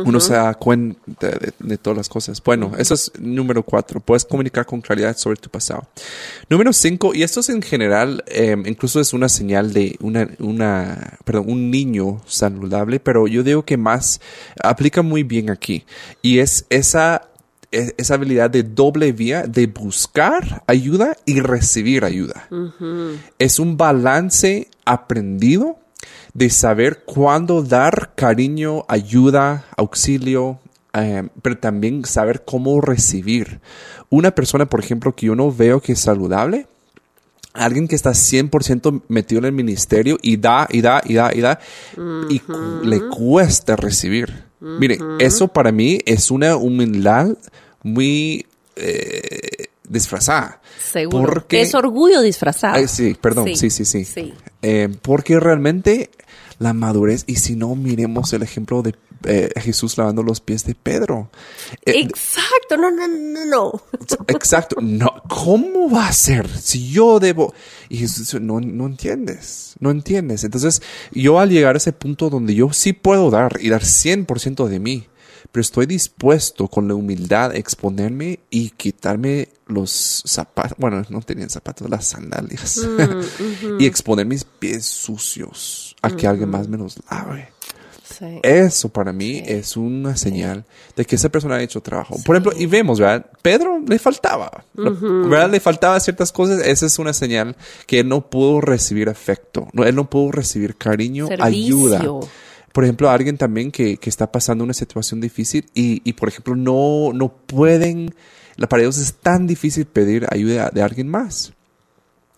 [0.04, 1.28] uno se da cuenta
[1.58, 2.42] de, todas las cosas.
[2.42, 4.00] Bueno, eso es número cuatro.
[4.00, 5.86] Puedes comunicar con claridad sobre tu pasado.
[6.48, 11.18] Número cinco, y esto es en general, em, incluso es una señal de una, una,
[11.24, 14.20] perdón, un niño saludable, pero yo digo que más
[14.62, 15.84] aplica muy bien aquí.
[16.22, 17.28] Y es esa
[17.72, 22.48] e, esa habilidad de doble vía de buscar ayuda y recibir ayuda.
[23.38, 25.78] Es un balance aprendido
[26.34, 30.60] de saber cuándo dar cariño, ayuda, auxilio,
[30.92, 33.60] em, pero también saber cómo recibir.
[34.08, 36.66] Una persona, por ejemplo, que yo no veo que es saludable,
[37.52, 41.40] alguien que está 100% metido en el ministerio y da, y da, y da, y
[41.40, 41.60] da,
[42.28, 42.40] y
[42.86, 44.44] le cuesta recibir.
[44.60, 47.36] Mire, eso para mí es una humildad
[47.82, 50.60] muy eh, disfrazada.
[50.78, 51.32] Seguro.
[51.34, 52.86] Porque, es orgullo disfrazado.
[52.86, 54.34] sí, perdón, sí, sí, sí.
[54.62, 56.10] Eh, porque realmente
[56.62, 58.94] la madurez, y si no, miremos el ejemplo de
[59.24, 61.30] eh, Jesús lavando los pies de Pedro.
[61.84, 63.82] exacto, no, no, no, no.
[64.28, 67.52] Exacto, no, ¿cómo va a ser si yo debo?
[67.88, 70.44] Y Jesús no, no entiendes, no entiendes.
[70.44, 74.66] Entonces, yo al llegar a ese punto donde yo sí puedo dar y dar 100%
[74.66, 75.06] de mí,
[75.50, 81.50] pero estoy dispuesto con la humildad a exponerme y quitarme los zapatos, bueno, no tenían
[81.50, 87.00] zapatos, las sandalias, mm, y exponer mis pies sucios a que alguien más me los
[87.10, 87.48] lave.
[88.42, 92.16] Eso para mí es una señal de que esa persona ha hecho trabajo.
[92.24, 93.26] Por ejemplo, y vemos, ¿verdad?
[93.40, 95.50] Pedro le faltaba, ¿verdad?
[95.50, 96.60] Le faltaba ciertas cosas.
[96.64, 100.76] Esa es una señal que él no pudo recibir afecto, no, él no pudo recibir
[100.76, 102.04] cariño, ayuda
[102.72, 106.56] por ejemplo, alguien también que, que está pasando una situación difícil y, y, por ejemplo,
[106.56, 108.14] no, no pueden,
[108.56, 111.52] la para ellos es tan difícil pedir ayuda de alguien más.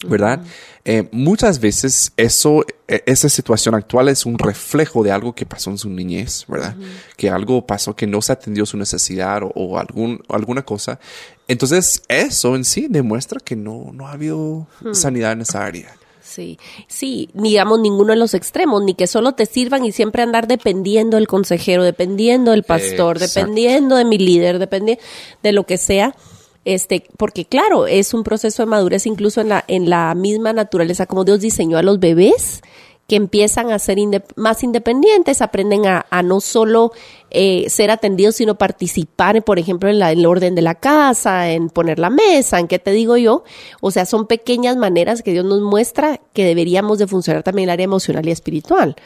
[0.07, 0.43] ¿Verdad?
[0.85, 5.71] Eh, muchas veces eso, e, esa situación actual es un reflejo de algo que pasó
[5.71, 6.77] en su niñez, ¿verdad?
[7.17, 11.01] Que algo pasó que no se atendió su necesidad o, algún, alguna cosa.
[11.49, 15.97] Entonces, eso en sí demuestra que no, no ha habido sanidad en esa área.
[16.25, 20.49] Sí, sí, digamos ninguno de los extremos, ni que solo te sirvan y siempre andar
[20.49, 25.03] dependiendo del consejero, dependiendo del pastor, dependiendo de mi líder, dependiendo
[25.43, 26.17] de lo que sea.
[26.65, 31.07] Este, porque claro, es un proceso de madurez incluso en la, en la misma naturaleza,
[31.07, 32.63] como Dios diseñó a los bebés,
[33.07, 33.99] que empiezan a ser
[34.37, 36.93] más independientes, aprenden a, no solo
[37.31, 41.69] eh, ser atendidos, sino participar, por ejemplo, en, la, el orden de la casa, en
[41.69, 43.45] poner la mesa, en qué te digo yo.
[43.83, 47.75] O sea, son pequeñas maneras que Dios nos muestra que deberíamos de funcionar también el
[47.75, 48.97] área emocional y espiritual.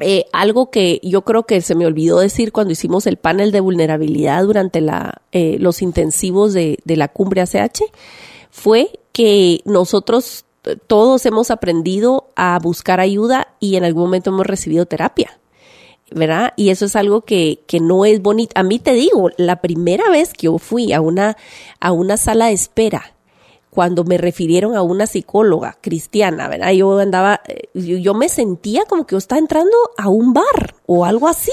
[0.00, 3.60] Eh, algo que yo creo que se me olvidó decir cuando hicimos el panel de
[3.60, 7.82] vulnerabilidad durante la, eh, los intensivos de, de la cumbre ACH
[8.50, 10.44] fue que nosotros
[10.86, 15.40] todos hemos aprendido a buscar ayuda y en algún momento hemos recibido terapia.
[16.12, 16.52] ¿verdad?
[16.56, 18.52] Y eso es algo que, que no es bonito.
[18.56, 21.36] A mí te digo, la primera vez que yo fui a una,
[21.78, 23.14] a una sala de espera,
[23.70, 26.72] cuando me refirieron a una psicóloga cristiana, ¿verdad?
[26.72, 31.04] Yo andaba, eh, yo, me sentía como que yo estaba entrando a un bar o
[31.04, 31.52] algo así.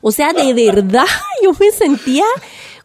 [0.00, 1.06] O sea, de verdad,
[1.42, 2.24] yo me sentía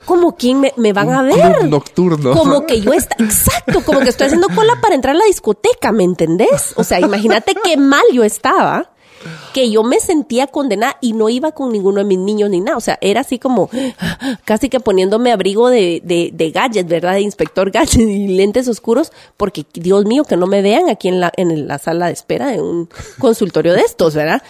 [0.06, 1.66] como quien me, van a ver.
[1.66, 2.32] nocturno.
[2.32, 5.92] Como que yo está, exacto, como que estoy haciendo cola para entrar a la discoteca,
[5.92, 6.74] ¿me entendés?
[6.78, 8.92] O sea, imagínate qué mal yo estaba,
[9.58, 12.78] que yo me sentía condenada y no iba con ninguno de mis niños ni nada.
[12.78, 13.72] O sea, era así como
[14.46, 17.14] casi que poniéndome abrigo de, de, de gadget, ¿verdad?
[17.14, 21.20] De inspector gadget y lentes oscuros, porque Dios mío, que no me vean aquí en
[21.20, 24.44] la, en la sala de espera de un consultorio de estos, ¿verdad?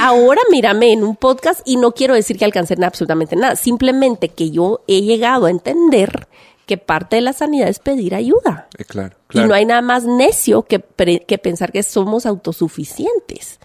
[0.00, 4.50] Ahora mírame en un podcast y no quiero decir que alcancé absolutamente nada, simplemente que
[4.50, 6.26] yo he llegado a entender
[6.66, 8.68] que parte de la sanidad es pedir ayuda.
[8.76, 13.60] Eh, claro, Y no hay nada más necio que, que pensar que somos autosuficientes.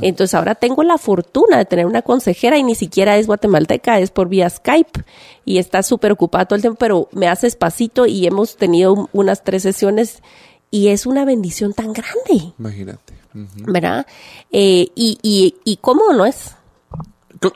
[0.00, 4.10] Entonces ahora tengo la fortuna de tener una consejera y ni siquiera es guatemalteca, es
[4.10, 5.04] por vía Skype
[5.44, 9.44] y está súper ocupada todo el tiempo, pero me hace espacito y hemos tenido unas
[9.44, 10.22] tres sesiones
[10.70, 12.54] y es una bendición tan grande.
[12.58, 13.14] Imagínate.
[13.66, 14.06] ¿verdad?
[14.50, 16.56] Eh, y, y, y cómo no es.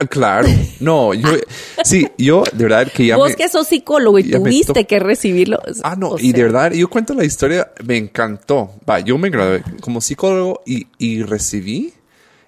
[0.08, 0.48] Claro,
[0.80, 1.28] no, yo,
[1.84, 5.58] sí, yo de verdad que ya Vos que sos psicólogo y tuviste que recibirlo.
[5.82, 8.72] Ah, no, y de verdad, yo cuento la historia, me encantó.
[8.88, 11.94] Va, yo me gradué como psicólogo y, y recibí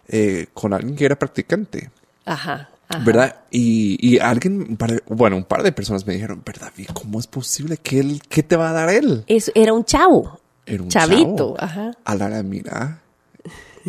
[0.09, 1.91] eh, con alguien que era practicante.
[2.25, 2.69] Ajá.
[3.05, 3.37] ¿Verdad?
[3.51, 6.71] Y, y alguien, bueno, un par de personas me dijeron, ¿verdad?
[6.93, 9.25] ¿Cómo es posible que él, qué te va a dar él?
[9.27, 10.39] Eso, era un chavo.
[10.67, 11.93] Era un Chavito, ajá.
[12.05, 13.02] A la mira,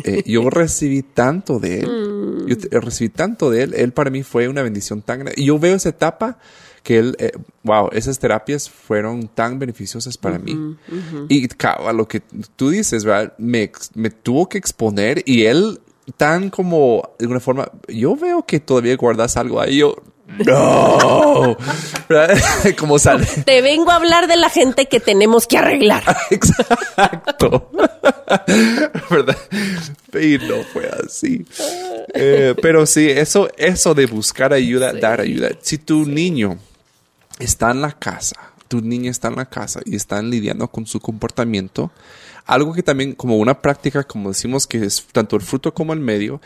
[0.02, 1.88] eh, yo recibí tanto de él.
[1.88, 2.46] Mm.
[2.46, 3.74] Yo recibí tanto de él.
[3.74, 5.40] Él para mí fue una bendición tan grande.
[5.40, 6.38] Y yo veo esa etapa
[6.82, 7.32] que él, eh,
[7.62, 10.76] wow, esas terapias fueron tan beneficiosas para mí.
[11.28, 12.20] Y a lo que
[12.56, 13.32] tú dices, ¿verdad?
[13.38, 15.80] Me, me tuvo que exponer y él
[16.16, 19.96] tan como, de alguna forma, yo veo que todavía guardas algo ahí, yo,
[20.38, 21.56] no,
[22.78, 23.26] como sale.
[23.44, 26.02] Te vengo a hablar de la gente que tenemos que arreglar.
[26.30, 27.70] Exacto.
[29.10, 29.36] ¿Verdad?
[30.20, 31.44] Y no fue así.
[32.14, 35.50] Eh, pero sí, eso, eso de buscar ayuda, dar ayuda.
[35.60, 36.58] Si tu niño
[37.38, 38.36] está en la casa,
[38.68, 41.90] tu niña está en la casa y están lidiando con su comportamiento,
[42.46, 46.00] algo que también como una práctica, como decimos que es tanto el fruto como el
[46.00, 46.40] medio,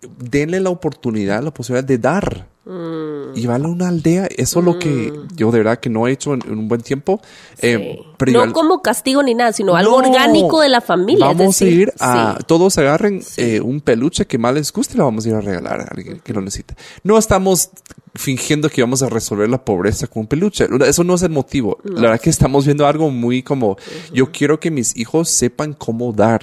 [0.00, 2.46] denle la oportunidad, la posibilidad de dar.
[2.64, 3.32] Mm.
[3.32, 5.36] Llevarlo a una aldea, eso es lo que mm.
[5.36, 7.20] yo de verdad que no he hecho en, un buen tiempo.
[7.62, 11.26] Eh, no como castigo ni nada, sino algo orgánico de la familia.
[11.26, 15.04] Vamos a ir a, todos agarren eh, un peluche que más les guste y lo
[15.04, 16.74] vamos a ir a regalar a alguien que lo necesite.
[17.04, 17.70] No estamos
[18.14, 20.68] fingiendo que vamos a resolver la pobreza con un peluche.
[20.86, 21.78] Eso no es el motivo.
[21.84, 23.78] La verdad que estamos viendo algo muy como,
[24.12, 26.42] yo quiero que mis hijos sepan cómo dar,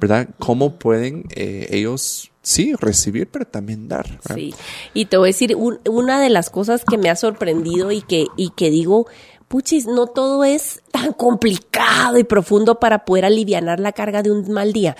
[0.00, 0.30] ¿verdad?
[0.38, 4.20] Cómo pueden eh, ellos sí, recibir, pero también dar.
[4.34, 4.54] Sí,
[4.94, 8.26] y te voy a decir, una de las cosas que me ha sorprendido y que,
[8.36, 9.06] y que digo,
[9.52, 14.50] puchis, no todo es tan complicado y profundo para poder aliviar la carga de un
[14.50, 14.96] mal día.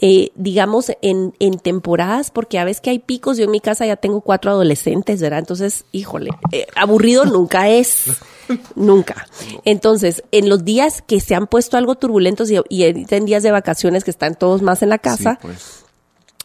[0.00, 3.86] Eh, digamos, en, en temporadas, porque a veces que hay picos, yo en mi casa
[3.86, 5.38] ya tengo cuatro adolescentes, ¿verdad?
[5.38, 8.06] Entonces, híjole, eh, aburrido nunca es,
[8.74, 9.28] nunca.
[9.64, 13.52] Entonces, en los días que se han puesto algo turbulentos y, y en días de
[13.52, 15.84] vacaciones que están todos más en la casa, pues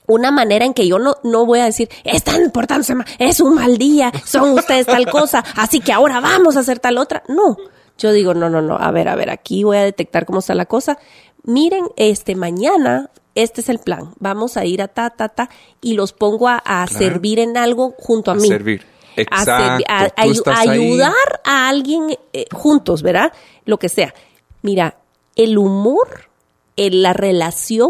[0.08, 3.78] una manera en que yo no, no voy a decir, están importante, es un mal
[3.78, 7.24] día, son ustedes tal cosa, así que ahora vamos a hacer tal otra.
[7.28, 7.58] No,
[7.97, 10.55] yo digo, no, no, no, a ver, a ver, aquí voy a detectar cómo está
[10.55, 10.97] la cosa.
[11.43, 15.49] Miren, este, mañana, este es el plan, vamos a ir a ta, ta, ta,
[15.82, 18.47] y los pongo a, servir en algo junto a, mí.
[18.47, 18.86] Servir.
[19.16, 19.84] Exacto.
[19.89, 20.12] A,
[20.55, 23.34] ayudar a alguien eh, juntos, ¿verdad?
[23.66, 24.14] Lo que sea.
[24.62, 24.97] Mira,
[25.36, 26.30] el humor,
[26.76, 27.89] en la relación,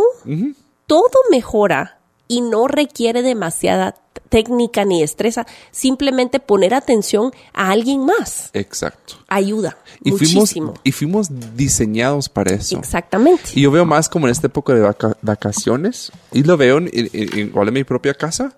[0.86, 1.97] todo mejora
[2.28, 3.96] y no requiere demasiada
[4.30, 8.50] técnica ni destreza, simplemente poner atención a alguien más.
[8.54, 9.16] Exacto.
[9.28, 9.78] Ayuda.
[10.04, 10.46] Y muchísimo.
[10.46, 12.78] Fuimos, y fuimos diseñados para eso.
[12.78, 13.52] Exactamente.
[13.56, 17.70] Y yo veo más como en esta época de vacaciones, y lo veo en, igual
[17.70, 18.54] en mi propia casa.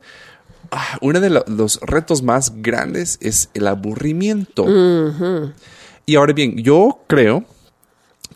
[0.71, 4.65] Ah, uno de los retos más grandes es el aburrimiento.
[6.05, 7.43] Y ahora bien, yo creo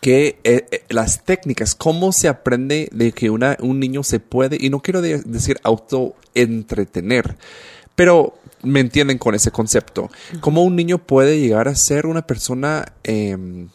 [0.04, 4.58] que eh, eh, las técnicas, cómo se aprende de que una, un niño se puede,
[4.60, 7.38] y no quiero decir autoentretener,
[7.94, 10.10] pero me entienden con ese concepto,
[10.42, 13.70] cómo un niño puede llegar a ser una persona em,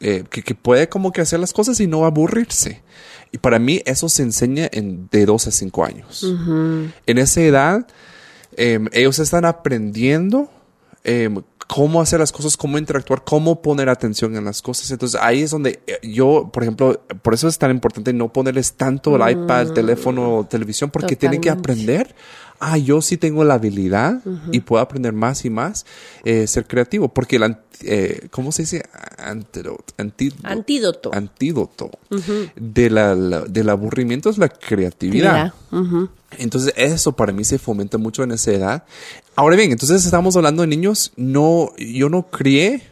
[0.00, 2.82] eh, que, puede como que hacer las cosas y no aburrirse.
[3.30, 6.26] Y para mí eso se enseña en, de 2 a 5 años.
[7.06, 7.86] En esa edad,
[8.56, 10.50] em, ellos están aprendiendo
[11.04, 11.40] em,
[11.70, 14.90] cómo hacer las cosas, cómo interactuar, cómo poner atención en las cosas.
[14.90, 18.72] Entonces ahí es donde eh, yo, por ejemplo, por eso es tan importante no ponerles
[18.72, 22.16] tanto el iPad, el teléfono, televisión, porque tienen que aprender.
[22.58, 24.20] Ah, yo sí tengo la habilidad
[24.52, 25.86] y puedo aprender más y más,
[26.24, 28.82] eh, ser creativo, porque el, eh, ¿cómo se dice?
[29.16, 29.94] Antídoto.
[29.96, 31.10] Antídoto.
[31.14, 31.90] Antídoto.
[32.56, 35.54] de la, del aburrimiento es la creatividad.
[36.38, 38.84] Entonces eso para mí se fomenta mucho en esa edad.
[39.36, 42.82] Ahora bien, entonces estamos hablando de niños, no, yo no crié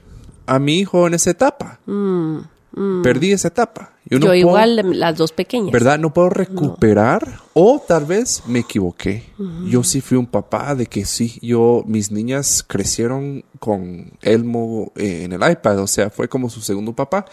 [0.46, 1.78] a mi hijo en esa etapa.
[1.86, 2.38] Mm,
[2.72, 3.02] mm.
[3.02, 3.92] Perdí esa etapa.
[4.10, 5.70] Yo, igual las dos pequeñas.
[5.70, 5.98] ¿Verdad?
[5.98, 9.24] No puedo recuperar o tal vez me equivoqué.
[9.66, 15.24] Yo sí fui un papá de que sí, yo, mis niñas crecieron con Elmo eh,
[15.24, 17.26] en el iPad, o sea, fue como su segundo papá.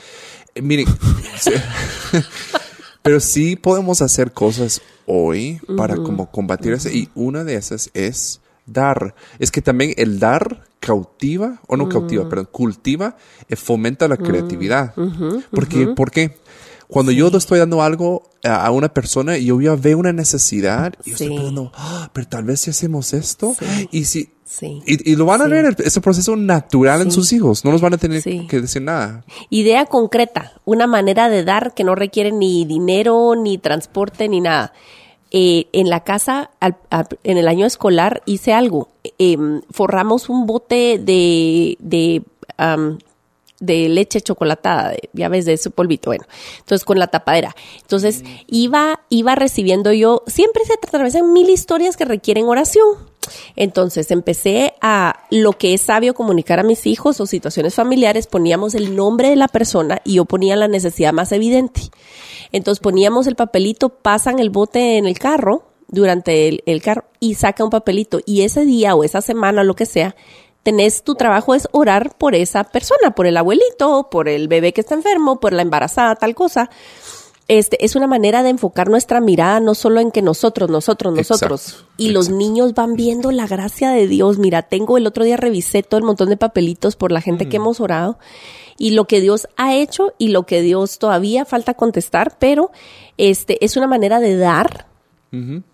[0.54, 0.88] Eh, miren,
[3.02, 8.42] pero sí podemos hacer cosas hoy para como combatir eso y una de esas es
[8.66, 9.16] dar.
[9.40, 13.18] Es que también el dar cautiva, o no cautiva, pero cultiva,
[13.50, 14.94] eh, fomenta la creatividad.
[15.52, 16.38] Porque, ¿Por qué?
[16.88, 21.10] Cuando yo estoy dando algo a una persona y yo ya veo una necesidad y
[21.10, 23.56] yo estoy pensando, ah, pero tal vez si hacemos esto
[23.90, 24.30] y si
[24.86, 27.98] y, lo van a ver ese proceso natural en sus hijos, no nos van a
[27.98, 29.26] tener que decir nada.
[29.50, 34.72] Idea concreta, una manera de dar que no requiere ni dinero, ni transporte, ni nada.
[35.38, 38.88] Eh, en la casa, en el año escolar, hice algo.
[39.18, 42.24] Em, forramos un bote de, de
[43.60, 46.26] de leche chocolatada, ya ves, de ese polvito, bueno,
[46.60, 47.56] entonces con la tapadera.
[47.82, 52.86] Entonces iba, iba recibiendo yo, siempre se atravesan mil historias que requieren oración.
[53.56, 58.76] Entonces empecé a lo que es sabio comunicar a mis hijos o situaciones familiares, poníamos
[58.76, 61.82] el nombre de la persona y yo ponía la necesidad más evidente.
[62.52, 67.64] Entonces poníamos el papelito, pasan el bote en el carro, durante el, carro, y saca
[67.64, 68.20] un papelito.
[68.26, 70.16] Y ese día o esa semana, lo que sea,
[70.64, 74.82] tenés tu trabajo es orar por esa persona, por el abuelito, por el bebé que
[74.82, 76.70] está enfermo, por la embarazada, tal cosa.
[77.48, 81.66] Este, es una manera de enfocar nuestra mirada no solo en que nosotros, nosotros, nosotros.
[81.68, 84.40] Exacto, y los niños van viendo la gracia de Dios.
[84.40, 87.58] Mira, tengo el otro día revisé todo el montón de papelitos por la gente que
[87.58, 88.18] hemos orado
[88.78, 92.72] y lo que Dios ha hecho y lo que Dios todavía falta contestar, pero
[93.18, 94.88] este es una manera de dar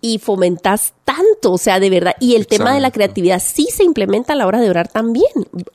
[0.00, 2.16] y fomentas tanto, o sea, de verdad.
[2.18, 5.30] Y el tema de la creatividad sí se implementa a la hora de orar también.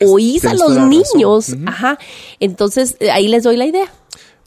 [0.06, 1.98] Oís a los niños, ajá.
[2.41, 3.89] Entonces, eh, ahí les doy la idea.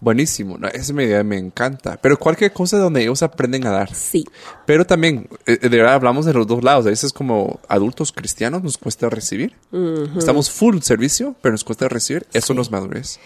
[0.01, 1.99] Buenísimo, no, esa me idea me encanta.
[2.01, 3.95] Pero cualquier cosa donde ellos aprenden a dar.
[3.95, 4.25] Sí.
[4.65, 6.87] Pero también, eh, de verdad, hablamos de los dos lados.
[6.87, 9.55] A veces como adultos cristianos nos cuesta recibir.
[10.17, 12.27] Estamos full servicio, pero nos cuesta recibir.
[12.33, 13.19] Eso no es madurez.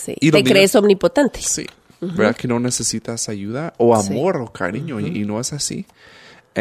[0.00, 0.14] Sí.
[0.20, 1.40] Y Te niños- crees omnipotente.
[1.42, 1.66] Sí.
[2.00, 4.12] ¿Verdad que no necesitas ayuda o Sí.
[4.12, 5.00] amor o cariño?
[5.00, 5.84] y, y no es así.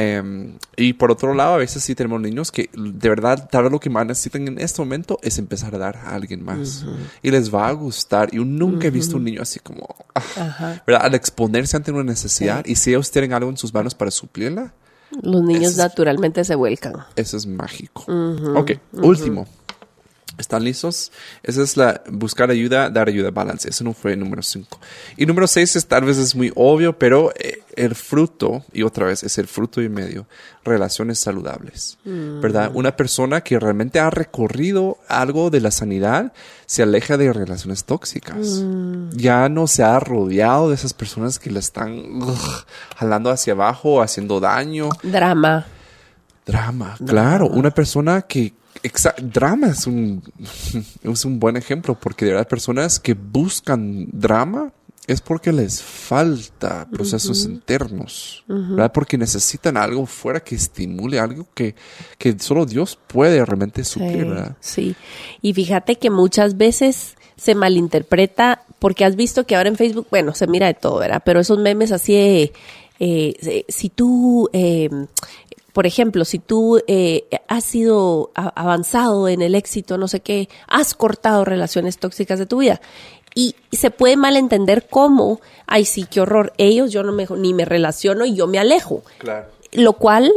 [0.01, 3.71] Em, y por otro lado, a veces sí tenemos niños que de verdad, tal vez
[3.71, 6.85] lo que más necesitan en este momento es empezar a dar a alguien más.
[7.21, 8.31] Y les va a gustar.
[8.31, 10.81] Yo nunca he visto un niño así como, ah.
[10.87, 11.05] ¿verdad?
[11.05, 14.73] Al exponerse ante una necesidad y si ellos tienen algo en sus manos para suplirla,
[15.21, 16.93] Los niños es- naturalmente se vuelcan.
[17.15, 18.05] eso es mágico.
[18.55, 19.47] ok, último.
[20.39, 21.11] ¿Están listos?
[21.43, 23.69] Esa es la buscar ayuda, dar ayuda, balance.
[23.69, 24.79] Eso no fue el número 5.
[25.17, 29.07] Y número 6 es tal vez es muy obvio, pero eh, el fruto, y otra
[29.07, 30.27] vez, es el fruto y medio,
[30.63, 31.97] relaciones saludables.
[32.05, 32.71] ¿Verdad?
[32.73, 36.31] Una persona que realmente ha recorrido algo de la sanidad
[36.65, 38.63] se aleja de relaciones tóxicas.
[39.11, 42.65] Ya no se ha rodeado de esas personas que la están ugh,
[42.95, 44.89] jalando hacia abajo, haciendo daño.
[45.03, 45.65] Drama.
[46.45, 47.47] Drama, claro.
[47.47, 48.53] Una persona que...
[48.83, 50.21] exa- drama es un,
[51.03, 54.71] es un buen ejemplo porque de verdad personas que buscan drama
[55.07, 58.91] es porque les falta procesos internos, ¿verdad?
[58.93, 61.73] Porque necesitan algo fuera que estimule algo que,
[62.19, 64.57] que solo Dios puede realmente suplir, Sí, ¿verdad?
[64.59, 64.95] sí.
[65.41, 70.35] Y fíjate que muchas veces se malinterpreta porque has visto que ahora en Facebook, bueno,
[70.35, 71.23] se mira de todo, ¿verdad?
[71.25, 74.89] Pero esos memes así de, eh, eh, si tú, eh,
[75.79, 80.93] por ejemplo, si tú eh, has sido avanzado en el éxito, no sé qué, has
[80.93, 82.81] cortado relaciones tóxicas de tu vida.
[83.33, 87.63] Y se puede malentender como, ay, sí, qué horror, ellos yo no me, ni me
[87.63, 89.45] relaciono y yo me alejo Claro.
[89.71, 90.29] lo cual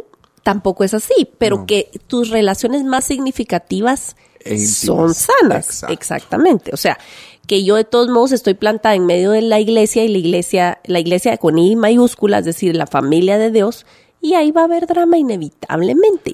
[0.45, 1.67] tampoco es así, pero No.
[1.67, 4.15] que tus relaciones más significativas
[4.45, 5.67] E son sanas.
[5.67, 5.93] Exacto.
[5.93, 6.71] Exactamente.
[6.73, 7.01] O sea,
[7.49, 10.79] que yo de todos modos estoy plantada en medio de la iglesia y la iglesia,
[10.85, 13.87] la iglesia con I mayúscula, es decir, la familia de Dios,
[14.23, 16.33] y ahí va a haber drama inevitablemente.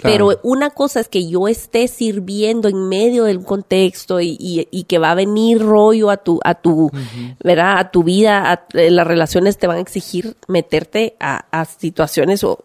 [0.00, 0.28] Claro.
[0.30, 4.84] Pero una cosa es que yo esté sirviendo en medio del contexto y, y- y
[4.84, 6.90] que va a venir rollo a tu, a tu,
[7.44, 7.78] ¿verdad?
[7.78, 12.42] A tu vida, a- eh, las relaciones te van a exigir meterte a, a situaciones
[12.42, 12.64] o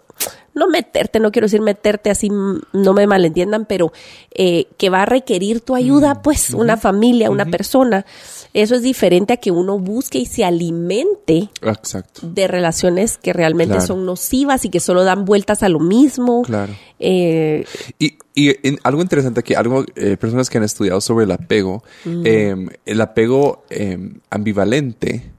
[0.58, 3.94] no meterte, no quiero decir meterte así, mm, no me malentiendan, pero
[4.32, 8.06] eh, que va a requerir tu ayuda, pues, una familia, una persona.
[8.54, 12.22] Eso es diferente a que uno busque y se alimente Exacto.
[12.24, 13.88] de relaciones que realmente Claro.
[13.88, 16.42] son nocivas y que solo dan vueltas a lo mismo.
[16.44, 16.74] Claro.
[17.00, 17.66] Eh,
[18.00, 21.84] Y, y en- algo interesante aquí, algo, eh, personas que han estudiado sobre el apego,
[22.06, 25.32] em, el apego em, ambivalente,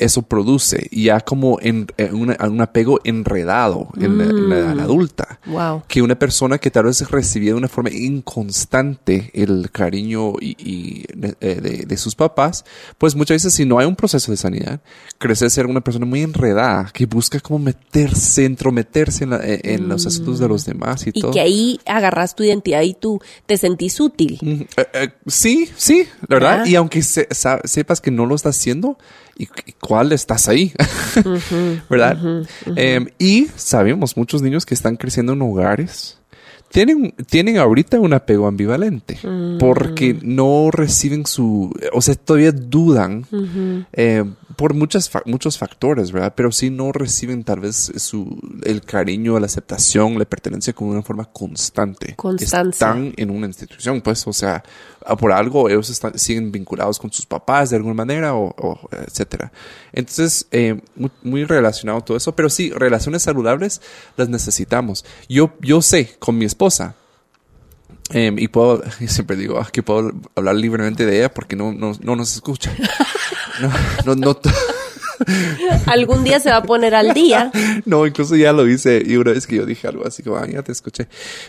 [0.00, 4.80] eso produce ya como en, en una- un apego enredado en, la, en la edad
[4.80, 5.38] adulta.
[5.46, 5.82] Wow.
[5.86, 11.04] Que una persona que tal vez recibía de una forma inconstante el cariño y, y,
[11.40, 12.64] eh, de, de sus papás,
[12.98, 14.80] pues muchas veces si no hay un proceso de sanidad,
[15.18, 19.60] crece a ser una persona muy enredada, que busca como meterse, entrometerse en, la- en-
[19.62, 21.30] en los asuntos de los demás y, Y todo.
[21.32, 24.38] que ahí agarras tu identidad y tú te sentís útil.
[24.42, 26.66] Mm, eh, eh, sí, sí, la verdad.
[26.66, 28.98] Y aunque se- sa- sepas que no lo estás haciendo,
[29.40, 30.72] ¿y, cuál estás ahí?
[31.90, 32.18] ¿Verdad?
[32.76, 36.18] Em, y sabemos, muchos niños que están creciendo en hogares
[36.70, 39.18] tienen, tienen ahorita un apego ambivalente
[39.58, 43.26] porque no reciben su, o sea, todavía dudan
[43.92, 44.24] eh,
[44.56, 46.32] por muchas fa- muchos factores, ¿verdad?
[46.36, 51.02] Pero sí no reciben tal vez su, el cariño, la aceptación, la pertenencia con una
[51.02, 52.14] forma constante.
[52.16, 52.70] Constancia.
[52.88, 54.62] Están en una institución, pues, o sea,
[55.18, 59.52] por algo ellos están, siguen vinculados con sus papás de alguna manera, o, o etcétera.
[59.92, 63.80] Entonces, eh, muy, muy relacionado todo eso, pero sí, relaciones saludables
[64.16, 65.04] las necesitamos.
[65.28, 66.94] Yo, yo sé, con mi esposa,
[68.12, 71.72] em, y puedo, y siempre digo ah, que puedo hablar libremente de ella porque no,
[71.72, 72.72] no, no nos escucha.
[74.06, 74.40] No, no, no,
[75.86, 77.50] Algún día se va a poner al día.
[77.84, 80.46] no, incluso ya lo hice y una vez que yo dije algo así como, ah,
[80.46, 81.08] ya te escuché.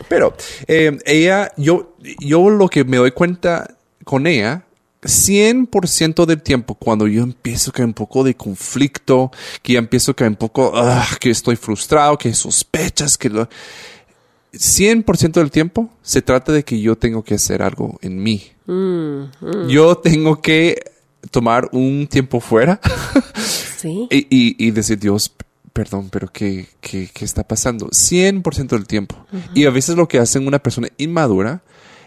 [0.09, 0.35] Pero
[0.67, 4.65] eh, ella, yo, yo lo que me doy cuenta con ella,
[5.03, 9.31] 100% del tiempo, cuando yo empiezo que hay un poco de conflicto,
[9.61, 13.49] que ya empiezo que hay un poco, ah, que estoy frustrado, que sospechas, que lo...
[14.53, 18.43] 100% del tiempo se trata de que yo tengo que hacer algo en mí.
[18.65, 20.81] Mm, mm, Yo tengo que
[21.29, 22.79] tomar un tiempo fuera
[23.77, 24.07] sí.
[24.09, 25.33] y, y- y decir, Dios,
[25.73, 27.87] perdón, pero ¿qué, qué, qué está pasando?
[27.89, 29.15] 100% del tiempo.
[29.53, 31.61] Y a veces lo que hace una persona inmadura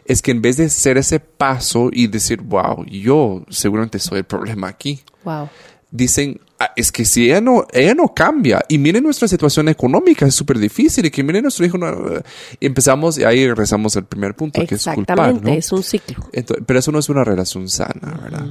[0.04, 4.24] es que en vez de hacer ese paso y decir, wow, yo seguramente soy el
[4.24, 5.48] problema aquí, Wow.
[5.90, 10.26] dicen, "Ah, es que si ella no, ella no cambia, y miren nuestra situación económica,
[10.26, 11.94] es súper difícil, y que miren nuestro hijo, no-
[12.60, 15.56] empezamos, y ahí regresamos al primer punto, que es culpar, Exactamente, ¿no?
[15.56, 16.24] es un ciclo.
[16.32, 18.46] Ento- pero eso no es una relación sana, ¿verdad?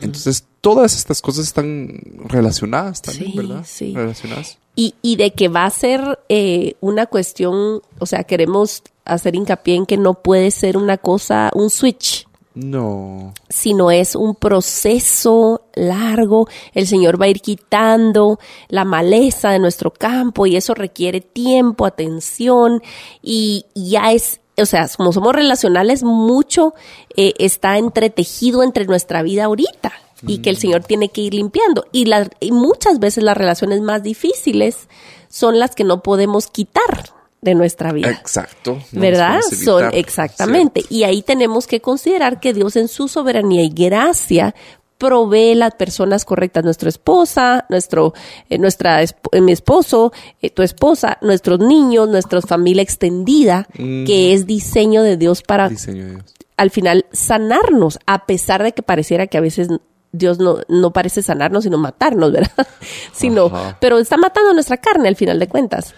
[0.00, 3.64] Entonces, todas estas cosas están relacionadas también, Sí, ¿verdad?
[3.66, 3.92] sí.
[3.94, 4.58] Relacionadas.
[4.76, 9.74] Y, y de que va a ser eh, una cuestión, o sea, queremos hacer hincapié
[9.74, 12.27] en que no puede ser una cosa, un switch,
[12.60, 13.34] No.
[13.48, 16.48] sino es un proceso largo.
[16.74, 18.38] El Señor va a ir quitando
[18.68, 22.82] la maleza de nuestro campo y eso requiere tiempo, atención
[23.22, 26.74] y ya es, o sea, como somos relacionales, mucho
[27.16, 29.92] eh, está entretejido entre nuestra vida ahorita
[30.26, 31.84] y que el Señor tiene que ir limpiando.
[31.92, 34.88] Y, las, y muchas veces las relaciones más difíciles
[35.28, 38.10] son las que no podemos quitar de nuestra vida.
[38.10, 38.78] Exacto.
[38.92, 39.40] No ¿Verdad?
[39.42, 40.82] Son exactamente.
[40.88, 44.54] Y ahí tenemos que considerar que Dios en su soberanía y gracia
[44.98, 48.14] provee las personas correctas, nuestra esposa, nuestro,
[48.50, 50.12] eh, nuestra, esp- eh, mi esposo,
[50.42, 56.04] eh, tu esposa, nuestros niños, nuestra familia extendida, que es diseño de Dios para Diseño
[56.04, 56.34] de Dios.
[56.56, 59.68] al final sanarnos, a pesar de que pareciera que a veces
[60.10, 62.66] Dios no, no parece sanarnos, sino matarnos, ¿verdad?
[63.12, 63.78] sino, Ajá.
[63.80, 65.94] pero está matando nuestra carne al final de cuentas.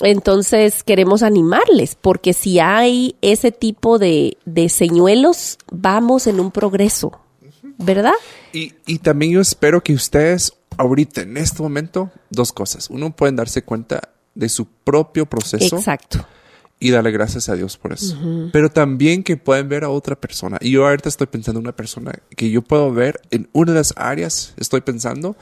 [0.00, 7.20] Entonces queremos animarles, porque si hay ese tipo de, de señuelos, vamos en un progreso,
[7.78, 8.14] ¿verdad?
[8.52, 12.90] Y, y también yo espero que ustedes ahorita, en este momento, dos cosas.
[12.90, 16.26] Uno, pueden darse cuenta de su propio proceso Exacto.
[16.80, 18.18] y darle gracias a Dios por eso.
[18.52, 20.58] Pero también que pueden ver a otra persona.
[20.60, 23.78] Y yo ahorita estoy pensando en una persona que yo puedo ver en una de
[23.78, 25.36] las áreas, estoy pensando,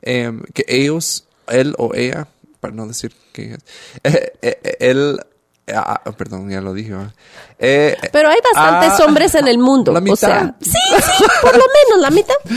[0.00, 2.28] em, que ellos, él o ella,
[2.62, 3.58] para no decir que
[4.04, 5.18] eh, eh, él,
[5.74, 6.94] ah, ah, perdón, ya lo dije.
[7.58, 9.92] Eh, Pero hay bastantes ah, hombres en el mundo.
[9.92, 10.16] la O mitad.
[10.16, 12.34] sea, sí, sí, por lo menos la mitad.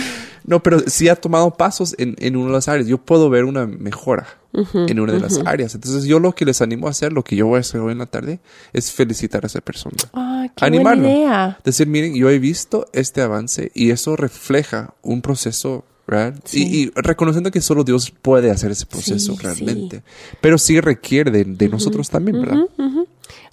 [0.48, 2.86] No, pero sí ha tomado pasos en, en una de las áreas.
[2.86, 5.74] Yo puedo ver una mejora en una de las áreas.
[5.74, 7.94] Entonces, yo lo que les animo a hacer, lo que yo voy a hacer hoy
[7.94, 8.40] en la tarde,
[8.72, 9.96] es felicitar a esa persona.
[10.14, 11.02] Ay, qué Animarlo.
[11.02, 11.60] buena idea.
[11.64, 16.36] Decir, miren, yo he visto este avance y eso refleja un proceso, ¿verdad?
[16.44, 16.64] Sí.
[16.64, 20.04] Y, y reconociendo que solo Dios puede hacer ese proceso Sí, realmente.
[20.42, 22.66] Pero sí requiere de, de nosotros también, ¿verdad?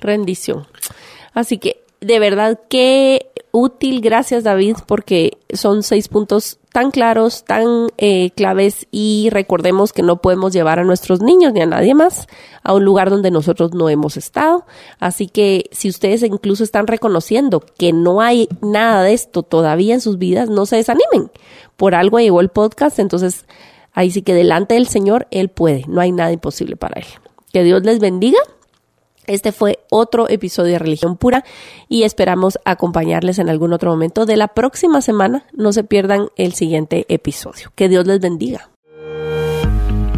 [0.00, 0.66] rendición.
[1.32, 7.88] Así que, de verdad, qué útil, gracias David, porque son seis puntos tan claros, tan
[7.98, 12.26] eh, claves y recordemos que no podemos llevar a nuestros niños ni a nadie más
[12.62, 14.64] a un lugar donde nosotros no hemos estado.
[14.98, 20.00] Así que si ustedes incluso están reconociendo que no hay nada de esto todavía en
[20.00, 21.30] sus vidas, no se desanimen.
[21.76, 23.46] Por algo llegó el podcast, entonces
[23.92, 27.06] ahí sí que delante del Señor, Él puede, no hay nada imposible para Él.
[27.52, 28.38] Que Dios les bendiga.
[29.26, 31.44] Este fue otro episodio de Religión Pura
[31.88, 35.46] y esperamos acompañarles en algún otro momento de la próxima semana.
[35.52, 37.70] No se pierdan el siguiente episodio.
[37.76, 38.71] Que Dios les bendiga.